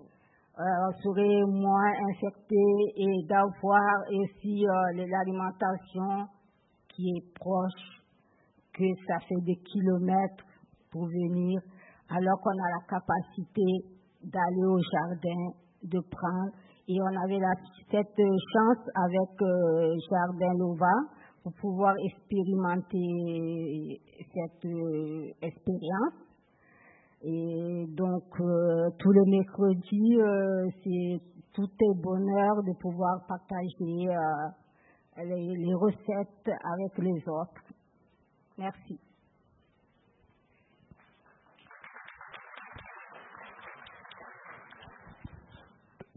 [0.60, 2.56] euh, on serait moins infecté
[2.96, 6.26] et d'avoir aussi euh, l'alimentation
[6.88, 7.97] qui est proche
[8.78, 10.46] que ça fait des kilomètres
[10.92, 11.60] pour venir,
[12.10, 13.66] alors qu'on a la capacité
[14.24, 15.52] d'aller au jardin,
[15.84, 16.52] de prendre.
[16.88, 17.40] Et on avait
[17.92, 20.96] cette chance avec euh, Jardin Lova
[21.44, 24.00] pour pouvoir expérimenter
[24.34, 26.14] cette euh, expérience.
[27.24, 30.18] Et donc, euh, tous les mercredis,
[30.84, 31.20] c'est
[31.54, 34.08] tout est bonheur de pouvoir partager
[35.18, 37.67] les recettes avec les autres.
[38.58, 39.00] Merci.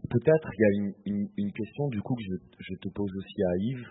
[0.09, 2.23] Peut-être il y a une, question du coup que
[2.59, 3.87] je, te pose aussi à Yves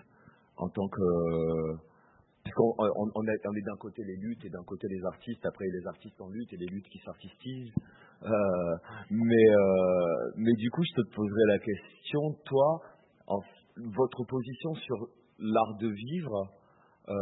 [0.57, 1.91] en tant que
[2.43, 2.75] parce qu'on
[3.15, 6.29] on, est, d'un côté les luttes et d'un côté les artistes, après les artistes en
[6.29, 7.73] lutte et les luttes qui s'artistisent.
[8.23, 8.29] Euh,
[9.09, 12.81] mais, euh, mais du coup, je te poserai la question, toi,
[13.27, 13.39] en,
[13.77, 15.07] votre position sur
[15.39, 16.51] l'art de vivre.
[17.09, 17.13] Euh...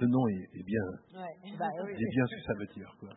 [0.00, 0.84] Le nom est, bien,
[1.20, 1.56] ouais.
[1.58, 2.96] bah, est bien ce que ça veut dire.
[3.00, 3.10] Quoi.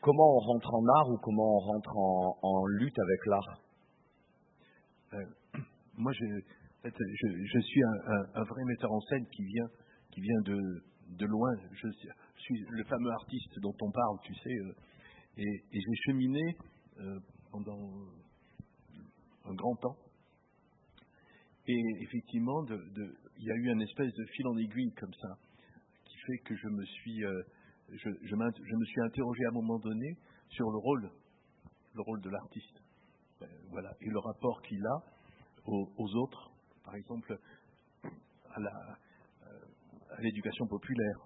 [0.00, 3.60] Comment on rentre en art ou comment on rentre en, en lutte avec l'art?
[5.14, 5.60] Euh,
[5.96, 6.24] Moi, je,
[6.84, 9.68] je, je suis un, un, un, vrai metteur en scène qui vient,
[10.10, 10.58] qui vient de,
[11.18, 11.50] de loin.
[11.72, 11.88] Je
[12.36, 14.50] suis le fameux artiste dont on parle, tu sais.
[14.50, 14.72] Euh,
[15.36, 16.56] et, et j'ai cheminé
[16.98, 17.18] euh,
[17.52, 17.78] pendant
[19.44, 19.96] un grand temps.
[21.66, 25.14] Et effectivement, de, de, il y a eu une espèce de fil en aiguille comme
[25.14, 25.28] ça,
[26.04, 27.42] qui fait que je me suis, euh,
[27.88, 30.14] je, me suis interrogé à un moment donné
[30.50, 31.10] sur le rôle,
[31.94, 32.82] le rôle de l'artiste,
[33.40, 34.96] ben, voilà, et le rapport qu'il a
[35.66, 36.50] aux, autres,
[36.84, 37.38] par exemple
[38.02, 39.48] à euh,
[40.18, 41.16] l'éducation populaire,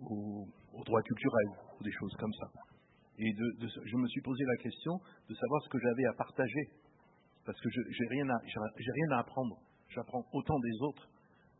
[0.00, 0.46] aux,
[0.86, 2.46] droits culturels, ou des choses comme ça.
[3.18, 4.92] Et de, je me suis posé la question
[5.28, 6.70] de savoir ce que j'avais à partager.
[7.44, 9.58] Parce que je n'ai rien, à, rien à apprendre.
[9.88, 11.08] J'apprends autant des autres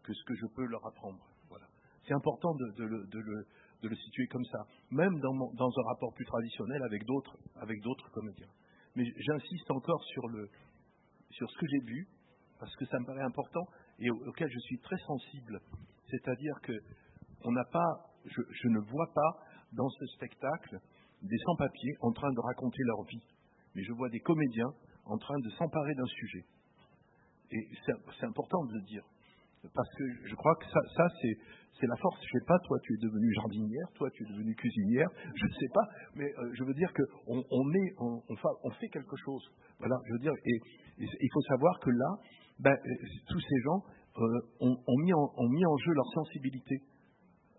[0.08, 1.20] que ce que je peux leur apprendre.
[1.50, 1.66] Voilà.
[2.06, 7.36] C'est important de, le, situer comme ça, même dans, un rapport plus traditionnel avec d'autres,
[7.56, 8.48] avec d'autres comédiens.
[8.96, 10.48] Mais j'insiste encore sur, le,
[11.30, 12.08] sur ce que j'ai vu,
[12.58, 13.66] parce que ça me paraît important
[13.98, 15.60] et auquel je suis très sensible.
[16.10, 16.72] C'est-à-dire que
[17.44, 17.90] on pas,
[18.24, 20.80] je, je ne vois pas dans ce spectacle
[21.22, 23.22] des sans-papiers en train de raconter leur vie,
[23.74, 24.72] mais je vois des comédiens
[25.04, 26.44] en train de s'emparer d'un sujet.
[27.50, 27.68] Et
[28.18, 29.04] c'est important de le dire,
[29.74, 32.18] parce que je crois que ça, c'est la force.
[32.22, 35.52] Je sais pas, toi tu es devenue jardinière, toi tu es devenue cuisinière, je ne
[35.52, 39.44] sais pas, mais euh, je veux dire qu'on on fait quelque chose.
[39.78, 40.60] Voilà, je veux dire, et,
[40.98, 42.16] il faut savoir que là,
[42.58, 42.94] ben, euh,
[43.28, 43.82] tous ces gens
[44.18, 46.82] euh, ont, mis en, jeu leur sensibilité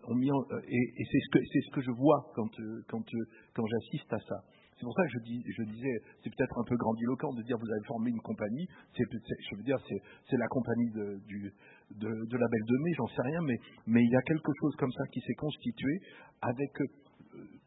[0.08, 4.36] et, c'est ce que je vois quand j'assiste à ça.
[4.80, 7.58] C'est pour ça que je, dis, je disais, c'est peut-être un peu grandiloquent de dire
[7.58, 8.66] vous avez formé une compagnie.
[8.96, 11.52] C'est, je veux dire, c'est, la compagnie de, du,
[12.00, 13.58] de, la Belle de Mai, j'en sais rien, mais,
[14.00, 16.00] il y a quelque chose comme ça qui s'est constitué
[16.40, 16.72] avec.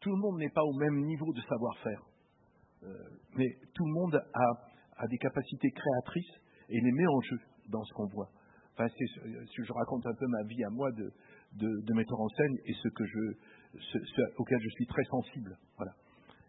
[0.00, 2.02] tout le monde n'est pas au même niveau de savoir-faire,
[3.36, 4.20] mais tout le monde
[4.98, 6.34] a, des capacités créatrices
[6.68, 7.38] et les met en jeu
[7.70, 8.30] dans ce qu'on voit.
[8.72, 11.12] Enfin, je raconte un peu ma vie à moi de,
[11.62, 15.56] de, metteur en scène et ce que je, ce auquel je suis très sensible.
[15.76, 15.92] Voilà.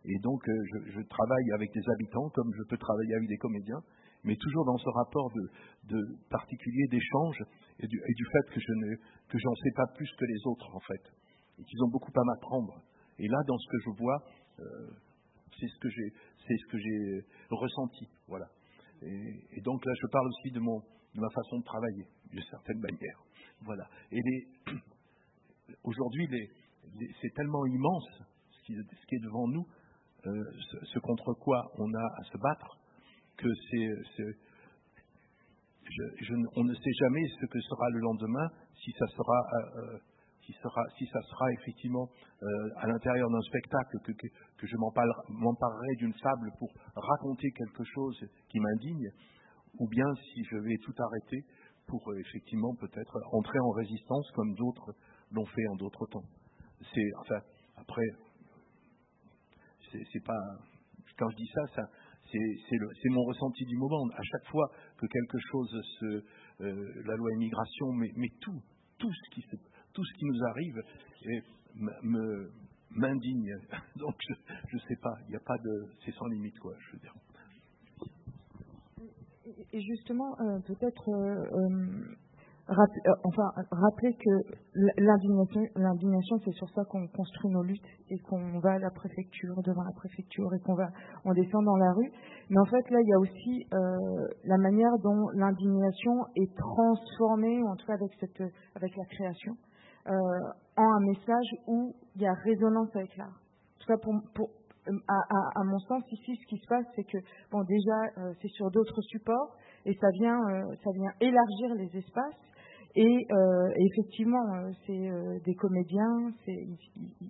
[0.08, 0.54] Et donc, euh,
[0.94, 3.82] je, travaille avec des habitants comme je peux travailler avec des comédiens,
[4.24, 5.32] mais toujours dans ce rapport
[5.90, 7.38] de, particulier d'échange
[7.80, 8.96] et du, fait que je ne
[9.30, 11.02] que j'en sais pas plus que les autres en fait,
[11.60, 12.84] et qu'ils ont beaucoup à m'apprendre.
[13.18, 14.18] Et là, dans ce que je vois,
[14.60, 14.64] euh,
[15.60, 16.14] c'est ce que j'ai
[16.48, 18.08] c'est ce que j'ai ressenti.
[18.28, 18.46] Voilà.
[19.02, 20.80] Et, donc là, je parle aussi de mon
[21.16, 23.24] de ma façon de travailler, d'une certaine manière.
[23.62, 23.88] Voilà.
[24.12, 24.22] Et
[25.84, 26.28] aujourd'hui,
[27.22, 28.10] c'est tellement immense
[28.52, 29.66] ce qui, est devant nous,
[30.26, 32.78] ce, ce, contre quoi on a à se battre,
[33.38, 33.90] que c'est,
[36.56, 38.50] on ne sait jamais ce que sera le lendemain,
[38.84, 40.00] si ça sera, euh, euh
[41.60, 42.08] effectivement
[42.44, 48.60] euh, à l'intérieur d'un spectacle, que, je m'emparerai d'une fable pour raconter quelque chose qui
[48.60, 49.10] m'indigne,
[49.80, 51.46] ou bien si je vais tout arrêter
[51.88, 54.94] pour euh, effectivement peut-être entrer en résistance comme d'autres
[55.32, 56.26] l'ont fait en d'autres temps.
[56.94, 57.42] C'est enfin
[57.78, 58.06] après
[60.12, 60.40] c'est pas
[61.18, 61.90] quand je dis ça, ça
[62.32, 64.08] c'est mon ressenti du moment.
[64.16, 68.62] À chaque fois que quelque chose se euh, la loi immigration, mais, mais tout
[68.98, 69.46] tout ce qui
[69.94, 70.82] tout ce qui nous arrive
[72.04, 72.52] me
[72.92, 73.56] m'indigne.
[73.96, 74.16] Donc
[74.68, 77.14] je ne sais pas, il a pas de c'est sans limite quoi, je veux dire
[79.74, 82.16] et justement, euh, peut-être euh,
[82.68, 84.32] euh, enfin, rappeler que
[84.98, 89.84] l'indignation, c'est sur ça qu'on construit nos luttes et qu'on va à la préfecture, devant
[89.84, 90.88] la préfecture et qu'on va,
[91.26, 92.12] on descend dans la rue.
[92.50, 93.68] Mais en fait, là, il y a aussi
[94.46, 98.42] la manière dont l'indignation est transformée, en tout cas avec cette,
[98.76, 99.54] avec la création,
[100.08, 103.28] en un message où il y a résonance avec l'art.
[103.28, 104.50] En tout cas, pour, pour
[105.08, 107.18] à, à, mon sens, ici, ce qui se passe, c'est que,
[107.52, 111.98] bon, déjà, euh, c'est sur d'autres supports et ça vient, euh, ça vient élargir les
[111.98, 112.36] espaces.
[112.96, 114.44] Et, euh, effectivement,
[114.86, 115.10] c'est
[115.46, 116.78] des comédiens, ils,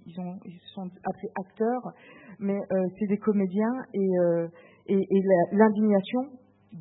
[0.05, 1.91] ils, ont, ils sont appelés acteurs,
[2.39, 2.59] mais
[2.99, 4.09] c'est des comédiens et,
[4.87, 5.21] et, et
[5.53, 6.29] l'indignation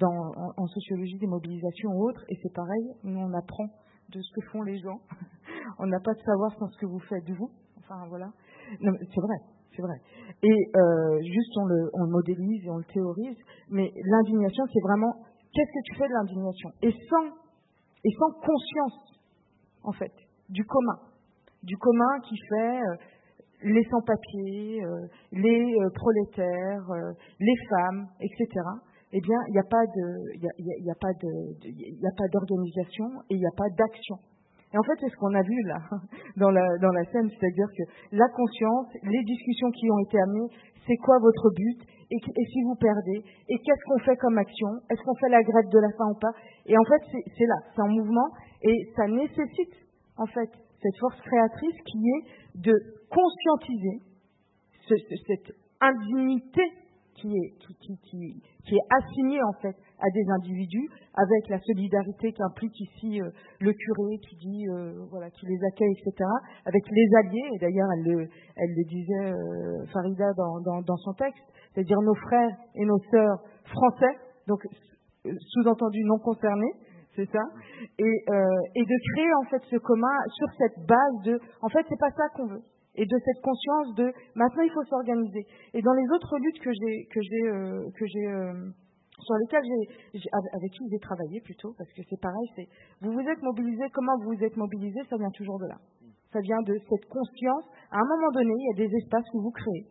[0.03, 3.67] en, en, sociologie des mobilisations ou autres, et c'est pareil, nous on apprend
[4.11, 5.01] de ce que font les gens.
[5.79, 7.51] on n'a pas de savoir sans ce que vous faites vous.
[7.79, 8.31] Enfin voilà.
[8.81, 9.37] C'est vrai,
[9.77, 9.97] c'est vrai.
[10.43, 13.37] Et euh, juste on le, on le modélise et on le théorise,
[13.71, 15.13] mais l'indignation, c'est vraiment
[15.53, 16.71] qu'est-ce que tu fais de l'indignation?
[16.83, 17.44] Et sans
[18.05, 19.21] et sans conscience,
[19.83, 20.13] en fait,
[20.49, 20.99] du commun,
[21.63, 22.81] du commun qui fait
[23.63, 24.83] les sans-papiers,
[25.33, 26.87] les prolétaires,
[27.41, 28.47] les femmes, etc.
[29.13, 29.87] Eh bien, il n'y a pas
[32.29, 34.19] d'organisation et il n'y a pas d'action.
[34.75, 35.79] Et en fait, c'est ce qu'on a vu là,
[36.37, 40.51] dans la, scène, c'est-à-dire que la conscience, les discussions qui ont été amenées,
[40.85, 41.79] c'est quoi votre but
[42.11, 44.69] et, si vous perdez Et qu'est-ce qu'on fait comme action?
[44.91, 46.33] Est-ce qu'on fait la grève de la faim ou pas?
[46.67, 48.29] Et en fait, c'est là, c'est en mouvement
[48.63, 49.75] et ça nécessite,
[50.19, 50.51] en fait,
[50.83, 52.75] cette force créatrice qui est de
[53.09, 54.03] conscientiser
[55.27, 56.63] cette indignité
[57.15, 63.73] qui est, assignée, en fait, à des individus, avec la solidarité qu'implique ici euh, le
[63.73, 66.29] curé qui dit, euh, voilà, qui les accueille, etc.,
[66.67, 72.15] avec les alliés, et d'ailleurs elle le, disait euh, Farida dans, son texte, c'est-à-dire nos
[72.15, 74.61] frères et nos sœurs français, donc
[75.25, 76.73] sous-entendu non concernés,
[77.17, 77.43] c'est ça,
[77.99, 78.25] et,
[78.75, 82.11] et de créer en fait ce commun sur cette base de, en fait c'est pas
[82.11, 82.63] ça qu'on veut,
[82.95, 85.47] et de cette conscience de maintenant il faut s'organiser.
[85.75, 87.43] Et dans les autres luttes que j'ai que j'ai
[87.93, 88.27] que j'ai
[89.23, 89.63] sur lesquels
[90.13, 92.69] j'ai, avec qui j'ai travaillé plutôt, parce que c'est pareil, c'est
[93.01, 95.79] vous vous êtes mobilisé, comment vous vous êtes mobilisé, ça vient toujours de là.
[96.33, 97.65] Ça vient de cette conscience.
[97.91, 99.87] À un moment donné, il y a des espaces que vous créez.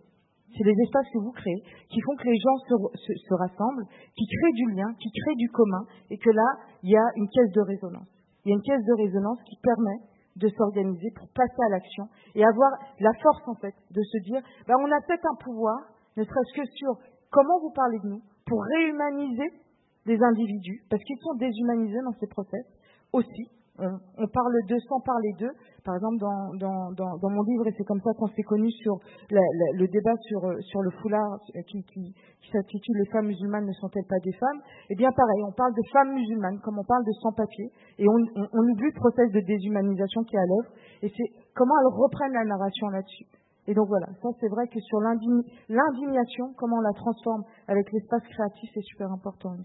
[0.51, 2.75] C'est les espaces que vous créez qui font que les gens se,
[3.15, 6.49] se, rassemblent, qui créent du lien, qui créent du commun, et que là,
[6.83, 8.11] il y a une caisse de résonance.
[8.45, 12.07] Il y a une caisse de résonance qui permet de s'organiser pour passer à l'action
[12.35, 15.77] et avoir la force en fait de se dire, ben, on a peut-être un pouvoir,
[16.17, 16.97] ne serait-ce que sur
[17.31, 19.49] comment vous parlez de nous, pour réhumaniser
[20.05, 22.65] les individus, parce qu'ils sont déshumanisés dans ces process
[23.13, 23.49] aussi.
[23.79, 25.51] Euh, on parle d'eux sans parler d'eux.
[25.83, 28.99] Par exemple, dans, dans, dans, mon livre, et c'est comme ça qu'on s'est connu sur
[29.31, 29.41] la,
[29.73, 33.65] le débat sur, euh, sur le foulard euh, qui, qui, qui s'intitule Les femmes musulmanes
[33.65, 34.61] ne sont-elles pas des femmes?
[34.91, 38.17] Eh bien, pareil, on parle de femmes musulmanes comme on parle de sans-papiers, et on,
[38.35, 40.69] on, on oublie le process de déshumanisation qui est à l'œuvre,
[41.01, 43.25] et c'est comment elles reprennent la narration là-dessus.
[43.65, 48.23] Et donc voilà, ça c'est vrai que sur l'indignation, comment on la transforme avec l'espace
[48.23, 49.63] créatif, c'est super important, il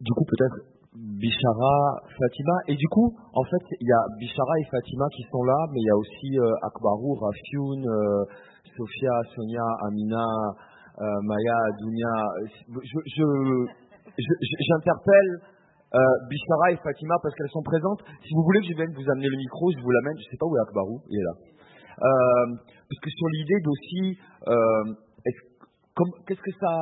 [0.00, 4.64] Du coup, peut-être Bishara, Fatima, et du coup, en fait, il y a Bishara et
[4.64, 8.24] Fatima qui sont là, mais il y a aussi euh, Akbarou, Rafioun, euh,
[8.76, 10.24] Sophia, Sonia, Amina,
[11.00, 12.16] euh, Maya, Dunia.
[12.68, 13.26] Je,
[14.16, 15.40] j'interpelle
[15.94, 18.00] euh, Bishara et Fatima parce qu'elles sont présentes.
[18.24, 20.16] Si vous voulez que je vienne vous amener le micro, je vous l'amène.
[20.16, 21.34] Je sais pas où est Akbarou, il est là.
[22.88, 24.18] Parce que sur l'idée d'aussi,
[26.26, 26.72] qu'est-ce que ça...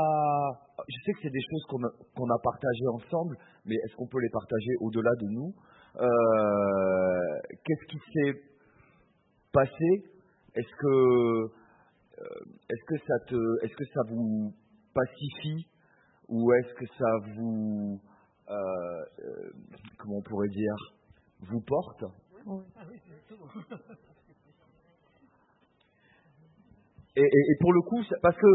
[0.88, 4.30] Je sais que c'est des choses qu'on a partagées ensemble, mais est-ce qu'on peut les
[4.30, 5.54] partager au-delà de nous?
[6.00, 8.40] Euh, Qu'est-ce qui s'est
[9.52, 9.90] passé?
[10.54, 10.86] Est-ce que,
[12.20, 14.52] euh, est-ce que ça te, est-ce que ça vous
[14.94, 15.66] pacifie?
[16.28, 18.00] Ou est-ce que ça vous,
[18.48, 19.04] euh,
[19.98, 20.74] comment on pourrait dire,
[21.40, 22.04] vous porte?
[27.16, 28.46] Et, et, pour le coup, parce que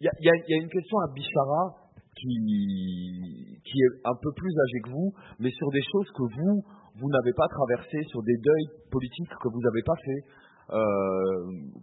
[0.00, 4.90] il y a, une question à Bichara qui, qui est un peu plus âgée que
[4.90, 6.62] vous, mais sur des choses que vous,
[6.98, 10.22] vous n'avez pas traversées, sur des deuils politiques que vous n'avez pas fait,
[10.70, 11.38] euh,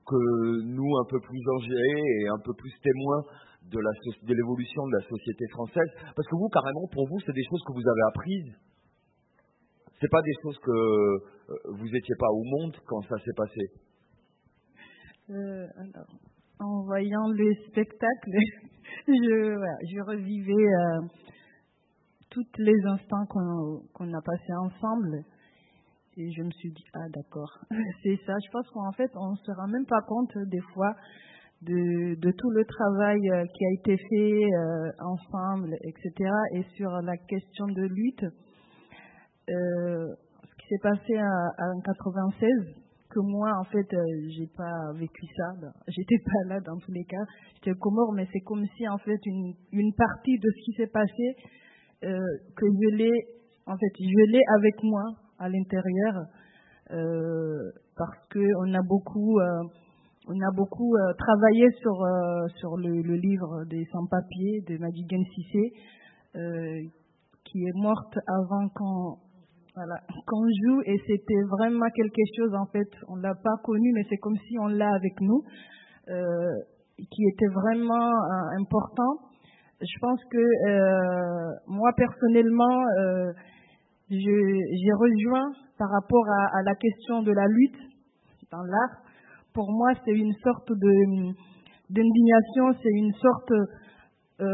[0.08, 0.22] que
[0.64, 3.24] nous, un peu plus âgés et un peu plus témoins
[3.72, 7.64] de, l'évolution de la société française, parce que vous, carrément, pour vous, c'est des choses
[7.68, 8.54] que vous avez apprises.
[10.02, 13.62] C'est pas des choses que euh, vous étiez pas au monde quand ça s'est passé.
[15.30, 16.12] Euh, alors,
[16.60, 18.32] en voyant le spectacle,
[19.08, 20.68] je, revivais
[22.34, 25.24] tous les instants qu'on a passés ensemble.
[26.18, 27.60] Et je me suis dit, ah d'accord,
[28.04, 28.34] c'est ça.
[28.46, 30.94] Je pense qu'en fait, on ne se rend même pas compte des fois
[31.62, 36.30] de, tout le travail euh, qui a été fait euh, ensemble, etc.
[36.56, 38.26] Et sur la question de lutte,
[39.50, 40.08] euh,
[40.44, 44.04] ce qui s'est passé en 96, que moi, en fait, euh,
[44.36, 45.70] j'ai pas vécu ça.
[45.88, 47.24] J'étais pas là dans tous les cas.
[47.56, 51.36] J'étais Comore, mais c'est comme si, en fait, une partie de ce qui s'est passé,
[52.04, 53.26] euh, que je l'ai,
[53.66, 55.04] en fait, je l'ai avec moi
[55.40, 56.26] à l'intérieur,
[56.92, 59.64] euh, parce que on a beaucoup, euh,
[60.28, 61.96] on a beaucoup travaillé sur
[62.58, 65.74] sur le, livre des sans-papiers de Madjigen Sissé,
[67.46, 69.18] qui est morte avant qu'on
[69.76, 69.96] voilà,
[70.28, 74.18] qu'on joue et c'était vraiment quelque chose en fait, on l'a pas connu mais c'est
[74.18, 75.44] comme si on l'a avec nous,
[76.98, 78.12] qui était vraiment
[78.60, 79.33] important.
[79.84, 83.32] Je pense que euh, moi personnellement, euh,
[84.10, 87.82] j'ai rejoint par rapport à, la question de la lutte
[88.52, 89.04] dans l'art.
[89.54, 91.34] Pour moi, c'est une sorte de
[91.90, 94.46] d'indignation, c'est une sorte euh,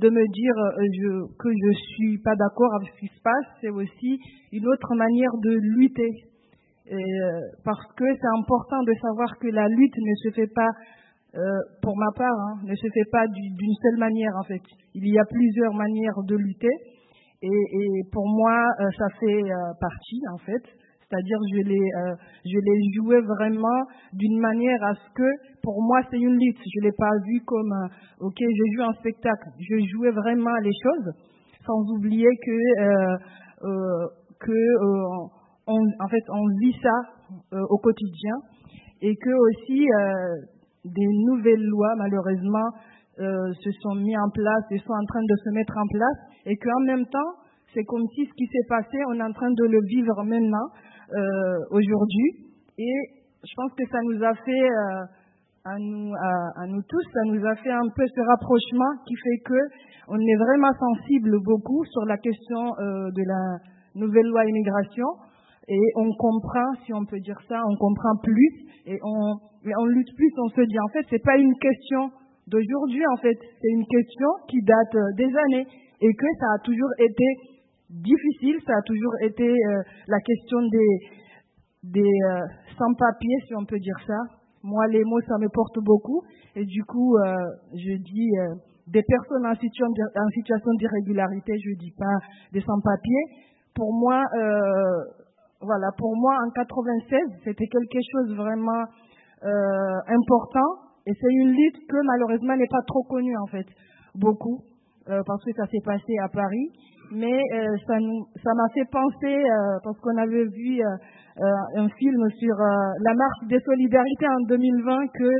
[0.00, 3.46] de me dire euh, je, que je suis pas d'accord avec ce qui se passe,
[3.62, 4.20] c'est aussi
[4.52, 6.12] une autre manière de lutter.
[7.64, 10.70] parce que c'est important de savoir que la lutte ne se fait pas,
[11.82, 14.62] pour ma part, hein, ne se fait pas d'une seule manière en fait.
[14.94, 16.74] Il y a plusieurs manières de lutter
[17.42, 18.56] et, et pour moi,
[18.98, 19.42] ça fait
[19.80, 20.62] partie en fait.
[21.14, 22.14] C'est-à-dire, je l'ai, euh,
[22.44, 23.80] je l'ai joué vraiment
[24.14, 25.30] d'une manière à ce que,
[25.62, 26.58] pour moi, c'est une lutte.
[26.58, 29.48] Je l'ai pas vu comme, euh, ok, je joue un spectacle.
[29.60, 31.12] Je jouais vraiment les choses,
[31.66, 34.06] sans oublier que, euh,
[34.40, 34.60] que,
[35.66, 38.34] on, en fait, on vit ça au quotidien,
[39.00, 39.86] et que aussi
[40.84, 42.68] des nouvelles lois, malheureusement,
[43.16, 46.56] se sont mises en place et sont en train de se mettre en place, et
[46.56, 47.32] qu'en même temps,
[47.72, 50.68] c'est comme si ce qui s'est passé, on est en train de le vivre maintenant.
[51.12, 52.48] Euh, aujourd'hui.
[52.78, 52.96] Et
[53.44, 55.04] je pense que ça nous a fait, euh,
[55.64, 59.38] à, nous, à, nous tous, ça nous a fait un peu ce rapprochement qui fait
[59.44, 59.60] que
[60.08, 63.58] on est vraiment sensible beaucoup sur la question euh, de la
[63.94, 65.06] nouvelle loi immigration
[65.68, 68.50] et on comprend, si on peut dire ça, on comprend plus
[68.86, 70.30] et on, on lutte plus.
[70.38, 72.10] On se dit en fait, c'est pas une question
[72.46, 75.66] d'aujourd'hui en fait, c'est une question qui date des années
[76.00, 77.24] et que ça a toujours été
[77.90, 80.98] difficile, ça a toujours été euh, la question des,
[81.84, 82.40] des euh,
[82.76, 84.18] sans-papiers, si on peut dire ça.
[84.62, 86.22] Moi, les mots, ça me porte beaucoup.
[86.56, 87.34] Et du coup, euh,
[87.72, 88.30] je dis
[88.86, 92.16] des personnes en situation, en d'irrégularité, je dis pas
[92.52, 93.24] des sans-papiers.
[93.74, 94.22] Pour moi,
[95.64, 98.84] voilà, pour moi, en 96, c'était quelque chose vraiment
[100.08, 100.70] important.
[101.06, 103.66] Et c'est une lutte que malheureusement n'est pas trop connue, en fait,
[104.14, 104.62] beaucoup,
[105.06, 106.70] parce que ça s'est passé à Paris.
[107.12, 107.94] Mais euh, ça
[108.42, 113.48] ça m'a fait penser euh, parce qu'on avait vu euh, un film sur la marche
[113.48, 115.30] des solidarités en 2020 que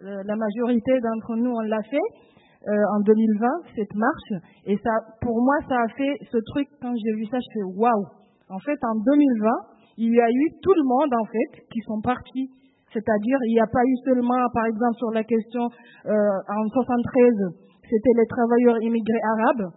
[0.00, 2.08] la majorité d'entre nous on l'a fait
[2.66, 4.42] en 2020 cette marche.
[4.66, 7.64] Et ça pour moi ça a fait ce truc quand j'ai vu ça je fais
[7.76, 8.06] waouh
[8.48, 9.50] en fait en 2020
[9.98, 12.50] il y a eu tout le monde en fait qui sont partis.
[12.92, 17.62] C'est-à-dire il n'y a pas eu seulement par exemple sur la question en 73
[17.92, 19.68] c'était les travailleurs immigrés arabes.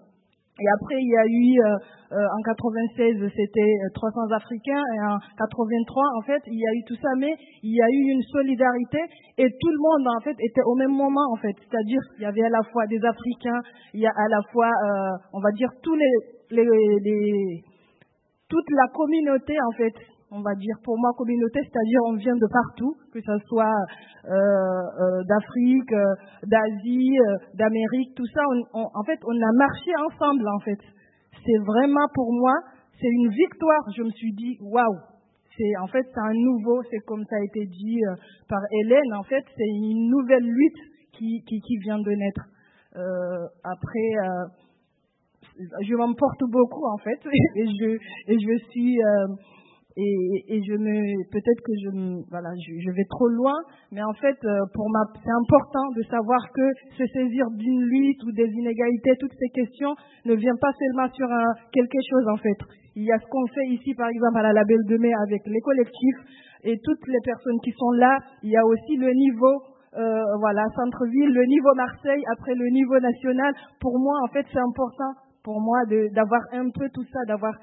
[0.56, 5.00] Et après, il y a eu, euh, euh en 96, c'était 300 euh, Africains, et
[5.04, 8.04] en 83, en fait, il y a eu tout ça, mais il y a eu
[8.16, 9.00] une solidarité,
[9.38, 11.56] et tout le monde, en fait, était au même moment, en fait.
[11.60, 13.60] C'est-à-dire, il y avait à la fois des Africains,
[13.94, 17.62] il y a à la fois, euh, on va dire, tous les,
[18.50, 19.94] toute la communauté, en fait,
[20.32, 23.78] on va dire pour moi communauté, c'est-à-dire on vient de partout, que ce soit
[24.26, 27.18] euh, euh, d'Afrique, euh, d'Asie,
[27.54, 28.42] d'Amérique, tout ça.
[28.74, 30.48] en fait, on a marché ensemble.
[30.50, 30.80] En fait,
[31.46, 32.54] c'est vraiment pour moi,
[33.00, 33.84] c'est une victoire.
[33.96, 34.98] Je me suis dit, waouh,
[35.58, 38.02] c'est en fait c'est un nouveau, c'est comme ça a été dit
[38.50, 39.14] par Hélène.
[39.14, 40.82] En fait, c'est une nouvelle lutte
[41.14, 42.46] qui, qui, qui vient de naître.
[43.64, 44.10] après
[45.58, 47.20] je m'emporte beaucoup en fait
[47.56, 47.98] et je
[48.32, 49.00] et je suis
[49.98, 50.96] et, et je me
[51.32, 51.90] peut-être que je
[52.30, 53.56] voilà je, je, vais trop loin
[53.92, 58.24] mais en fait euh, pour ma c'est important de savoir que se saisir d'une lutte
[58.28, 59.96] ou des inégalités toutes ces questions
[60.26, 62.60] ne vient pas seulement sur un, quelque chose en fait.
[62.98, 65.42] Il y a ce qu'on fait ici par exemple à la label de mai avec
[65.46, 66.22] les collectifs
[66.64, 68.18] et toutes les personnes qui sont là.
[68.44, 69.64] Il y a aussi le niveau
[69.96, 73.54] euh, voilà centre-ville le niveau Marseille après le niveau national.
[73.80, 75.78] Pour moi en fait c'est important pour moi
[76.12, 77.54] d'avoir un peu tout ça d'avoir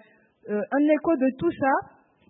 [0.48, 1.74] euh, un écho de tout ça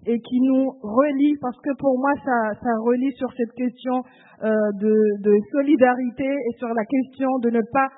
[0.05, 4.03] et qui nous relie, parce que pour moi, ça, ça relie sur cette question
[4.43, 4.93] euh, de,
[5.23, 7.89] de, solidarité et sur la question de ne pas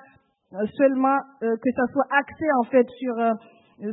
[0.53, 3.15] euh, seulement que ça soit axé en fait sur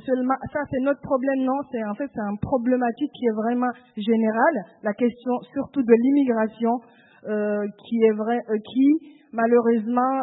[0.06, 3.72] seulement ça c'est notre problème non c'est en fait c'est un problématique qui est vraiment
[3.96, 6.78] générale la question surtout de l'immigration
[7.24, 10.20] qui est vrai qui malheureusement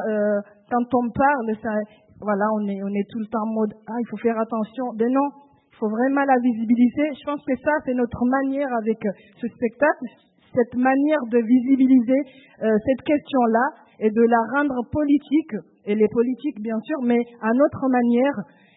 [0.70, 1.74] quand on parle ça
[2.22, 4.94] voilà on est on est tout le temps en mode ah il faut faire attention.
[4.96, 5.30] Ben non
[5.72, 7.08] il faut vraiment la visibiliser.
[7.16, 10.06] Je pense que ça, c'est notre manière avec euh, ce spectacle,
[10.54, 12.22] cette manière de visibiliser
[12.64, 13.66] euh, cette question-là
[14.00, 15.56] et de la rendre politique,
[15.86, 18.36] et les politiques bien sûr, mais à notre manière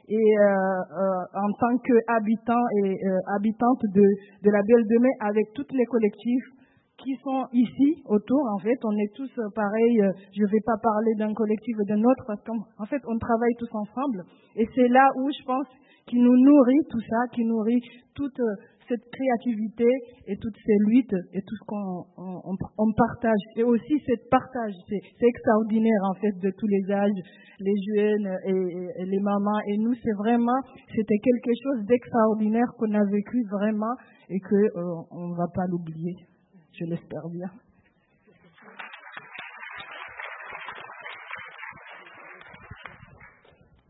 [0.09, 4.03] et euh, euh en tant qu'habitants et euh, habitantes de,
[4.43, 6.62] de la Belle de Mai avec tous les collectifs
[6.99, 8.43] qui sont ici autour.
[8.55, 10.01] En fait, on est tous pareils.
[10.35, 13.55] Je ne vais pas parler d'un collectif ou d'un autre parce qu'en fait, on travaille
[13.59, 14.25] tous ensemble.
[14.57, 15.67] Et c'est là où je pense
[16.07, 17.81] qui nous nourrit tout ça, qui nourrit
[18.15, 18.55] toute euh,
[18.89, 19.87] cette créativité
[20.27, 23.41] et toutes ces luttes et tout ce qu'on on, partage.
[23.57, 27.23] Et aussi cette partage, c'est extraordinaire en fait de tous les âges,
[27.61, 29.61] les jeunes et, les mamans.
[29.69, 30.61] Et nous, c'est vraiment,
[30.95, 33.95] c'était quelque chose d'extraordinaire qu'on a vécu vraiment
[34.29, 36.32] et que euh, on ne va pas l'oublier.
[36.75, 37.51] Je l'espère bien.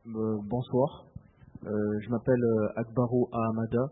[0.08, 1.06] Euh, bonsoir.
[1.64, 1.68] Euh,
[2.00, 3.86] je m'appelle euh, Akbaro Ahamada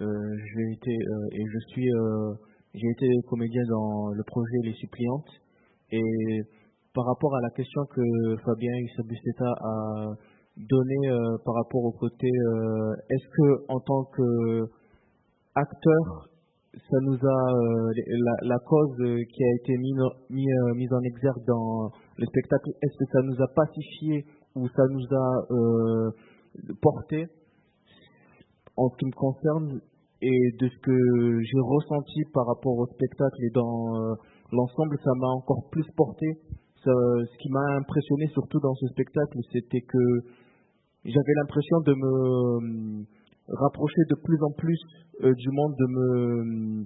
[0.00, 0.94] j'ai été
[1.32, 5.32] et comédien dans le projet Les Suppliantes
[5.90, 6.42] et
[6.94, 10.14] par rapport à la question que Fabien Isabusteta a
[10.56, 11.10] donnée
[11.44, 12.28] par rapport au côté
[13.10, 14.04] est-ce que en tant
[15.54, 16.28] qu'acteur
[16.90, 17.52] ça nous a
[17.96, 20.00] la, la, cause qui a été mise
[20.30, 24.24] mis, en exergue dans le spectacle est-ce que ça nous a pacifié
[24.54, 26.10] ou ça nous a euh,
[26.80, 27.26] porté?
[28.76, 29.80] En ce qui me concerne
[30.22, 34.14] et de ce que j'ai ressenti par rapport au spectacle et dans euh,
[34.52, 36.26] l'ensemble, ça m'a encore plus porté.
[36.84, 39.98] ce qui m'a impressionné surtout dans ce spectacle, c'était que
[41.04, 43.17] j'avais l'impression de me euh,
[43.48, 44.78] rapprocher de plus en plus
[45.20, 46.84] du monde, de me,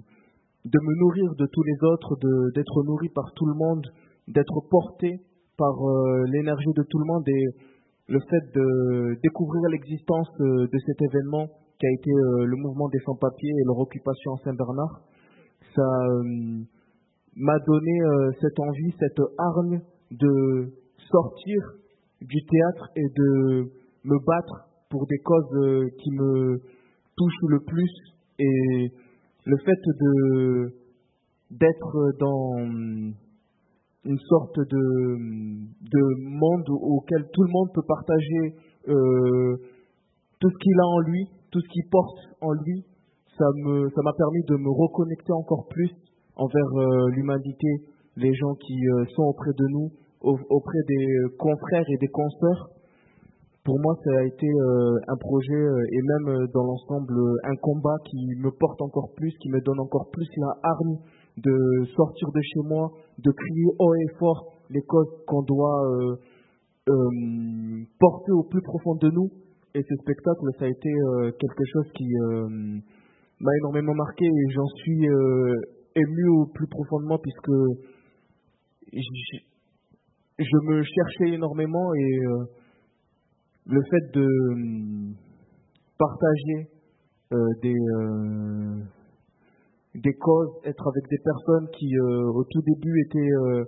[0.65, 2.15] de me nourrir de tous les autres,
[2.55, 3.85] d'être nourri par tout le monde,
[4.27, 5.19] d'être porté
[5.57, 5.75] par
[6.31, 7.73] l'énergie de tout le monde et
[8.07, 11.47] le fait de découvrir l'existence euh, de cet événement
[11.79, 15.01] qui a été euh, le mouvement des sans-papiers et leur occupation à Saint-Bernard,
[15.75, 16.63] ça euh,
[17.35, 17.99] m'a donné
[18.41, 20.73] cette envie, cette hargne de
[21.09, 21.57] sortir
[22.21, 23.71] du théâtre et de
[24.03, 26.61] me battre pour des causes qui me
[27.17, 27.91] touchent le plus.
[28.37, 28.91] Et
[29.45, 30.73] le fait de
[31.49, 32.57] d'être dans
[34.05, 34.83] une sorte de,
[35.91, 38.55] de monde auquel tout le monde peut partager
[38.89, 39.57] euh,
[40.39, 42.83] tout ce qu'il a en lui, tout ce qu'il porte en lui.
[43.37, 45.89] Ça me, ça m'a permis de me reconnecter encore plus
[46.35, 47.67] envers euh, l'humanité,
[48.17, 49.91] les gens qui euh, sont auprès de nous,
[50.21, 52.69] auprès des confrères et des consoeurs.
[53.63, 54.47] Pour moi, ça a été
[55.07, 55.53] un projet
[55.91, 60.09] et même dans l'ensemble un combat qui me porte encore plus, qui me donne encore
[60.11, 60.97] plus la hargne
[61.37, 66.15] de sortir de chez moi, de crier haut et fort les causes qu'on doit euh,
[66.89, 69.29] euh, porter au plus profond de nous.
[69.75, 72.07] Et ce spectacle, ça a été euh, quelque chose qui
[73.39, 75.05] m'a énormément marqué et j'en suis
[75.95, 77.51] ému au plus profondément puisque
[78.91, 82.19] je me cherchais énormément et
[83.65, 84.27] le fait de
[85.97, 86.69] partager
[87.61, 87.75] des
[89.95, 93.63] des causes, être avec des personnes qui, euh, au tout début, étaient euh,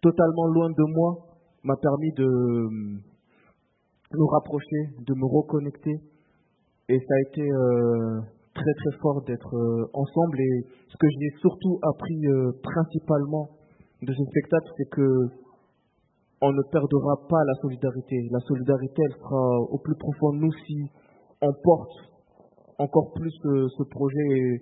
[0.00, 1.16] totalement loin de moi,
[1.64, 2.68] m'a permis de euh,
[4.12, 5.94] nous rapprocher, de me reconnecter.
[6.88, 7.48] Et ça a été
[8.54, 10.38] très très fort d'être ensemble.
[10.38, 12.20] Et ce que j'ai surtout appris
[12.62, 13.48] principalement
[14.02, 15.08] de ce spectacle, c'est que
[16.44, 18.28] on ne perdra pas la solidarité.
[18.30, 20.90] La solidarité, elle sera au plus profond de nous si
[21.40, 21.96] on porte
[22.78, 24.60] encore plus ce projet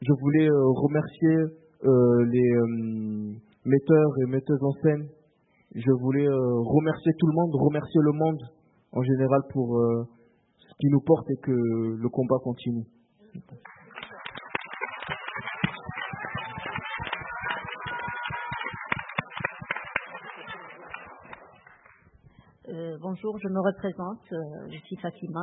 [0.00, 5.08] je voulais euh, remercier euh, les euh, metteurs et metteuses en scène.
[5.74, 8.40] Je voulais remercier tout le monde, remercier le monde
[8.92, 9.78] en général pour
[10.56, 12.86] ce qui nous porte et que le combat continue.
[23.18, 24.22] Bonjour, je me représente,
[24.70, 25.40] je suis Fatima.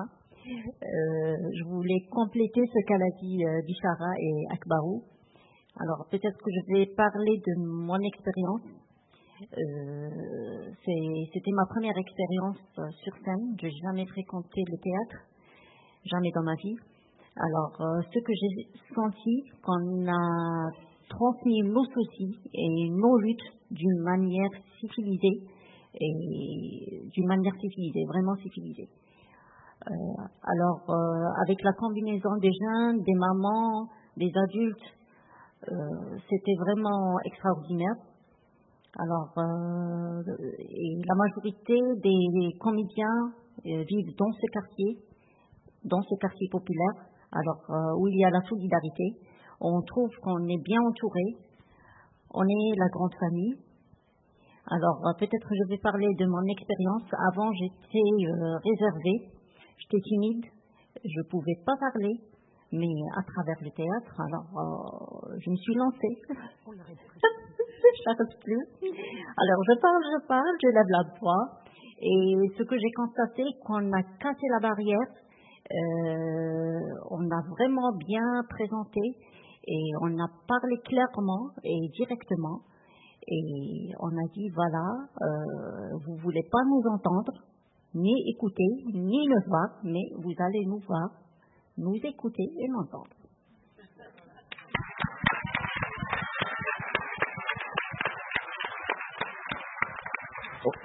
[0.47, 5.03] Euh, je voulais compléter ce qu'a dit euh, Bishara et Akbarou.
[5.80, 8.61] Alors peut-être que je vais parler de mon expérience.
[9.41, 10.71] Euh,
[11.34, 12.57] c'était ma première expérience
[13.03, 13.55] sur scène.
[13.59, 15.26] Je n'ai jamais fréquenté le théâtre,
[16.05, 16.76] jamais dans ma vie.
[17.36, 17.76] Alors
[18.13, 20.69] ce que j'ai senti qu'on a
[21.09, 25.55] transmis nos soucis et nos luttes d'une manière civilisée
[25.99, 28.89] et d'une manière civilisée, vraiment civilisée.
[29.87, 29.91] Euh,
[30.43, 33.87] alors, euh, avec la combinaison des jeunes, des mamans,
[34.17, 34.89] des adultes,
[35.69, 37.95] euh, c'était vraiment extraordinaire.
[38.97, 43.33] Alors, la majorité des comédiens
[43.65, 44.99] vivent dans ce quartier,
[45.83, 49.17] dans ce quartier populaire, alors où il y a la solidarité.
[49.59, 51.35] On trouve qu'on est bien entouré,
[52.33, 53.55] on est la grande famille.
[54.68, 57.03] Alors, peut-être je vais parler de mon expérience.
[57.32, 58.01] Avant, j'étais
[58.63, 59.36] réservée
[59.78, 60.45] J'étais timide,
[61.03, 62.16] je ne pouvais pas parler,
[62.72, 66.16] mais à travers le théâtre, alors euh, je me suis lancée.
[66.30, 66.78] je
[68.07, 68.63] n'arrête plus.
[69.38, 71.61] Alors je parle, je parle, je lève la voix.
[72.01, 75.11] Et ce que j'ai constaté, qu'on a cassé la barrière,
[75.72, 76.80] euh,
[77.11, 79.01] on a vraiment bien présenté
[79.68, 82.61] et on a parlé clairement et directement.
[83.28, 84.86] Et on a dit, voilà,
[85.21, 87.34] euh, vous voulez pas nous entendre,
[87.93, 91.09] ni écouter, ni le voir, mais vous allez nous voir,
[91.78, 93.09] nous écouter et m'entendre.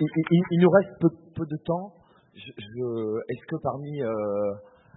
[0.00, 1.94] Il, nous reste peu, de temps.
[2.34, 4.52] Est-ce que parmi, euh,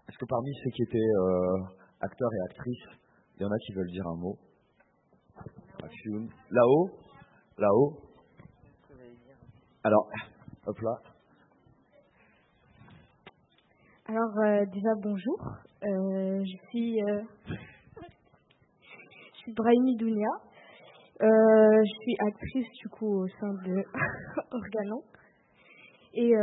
[0.08, 1.58] est-ce que parmi ceux qui étaient euh,
[2.04, 2.89] acteurs et actrices.
[3.38, 4.38] Il y en a qui veulent dire un mot?
[6.52, 6.89] Là-haut?
[7.64, 7.93] Là-haut
[9.86, 10.09] Alors,
[10.68, 10.95] hop là.
[14.05, 15.39] Alors, euh, déjà, bonjour.
[15.82, 17.22] Euh, je suis, euh,
[19.07, 20.28] je suis Brahimi Dounia.
[21.22, 23.82] je suis actrice, du coup, au sein de
[24.51, 25.01] Organon.
[26.16, 26.34] Et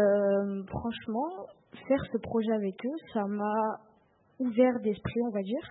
[0.69, 1.49] franchement,
[1.87, 3.79] faire ce projet avec eux, ça m'a
[4.39, 5.69] ouvert d'esprit, on va dire.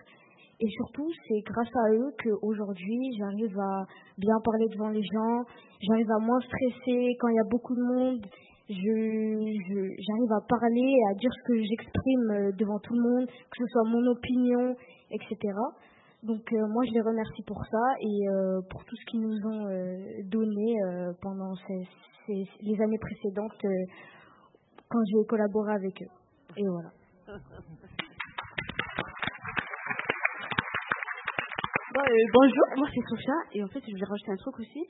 [0.61, 3.85] Et surtout, c'est grâce à eux qu'aujourd'hui, j'arrive à
[4.17, 5.45] bien parler devant les gens,
[5.81, 8.25] j'arrive à moins stresser quand il y a beaucoup de monde,
[8.67, 13.65] j'arrive à parler à dire ce que j'exprime euh, devant tout le monde, que ce
[13.71, 14.75] soit mon opinion,
[15.11, 15.37] etc.
[16.23, 19.39] Donc euh, moi, je les remercie pour ça et euh, pour tout ce qu'ils nous
[19.47, 19.65] ont
[20.25, 20.75] donné
[21.21, 21.53] pendant
[22.27, 23.65] les années précédentes
[24.89, 26.11] quand j'ai collaboré avec eux.
[26.57, 26.91] Et voilà.
[31.99, 34.87] Euh, bonjour, moi c'est Sophia et en fait je vais rajouter un truc aussi.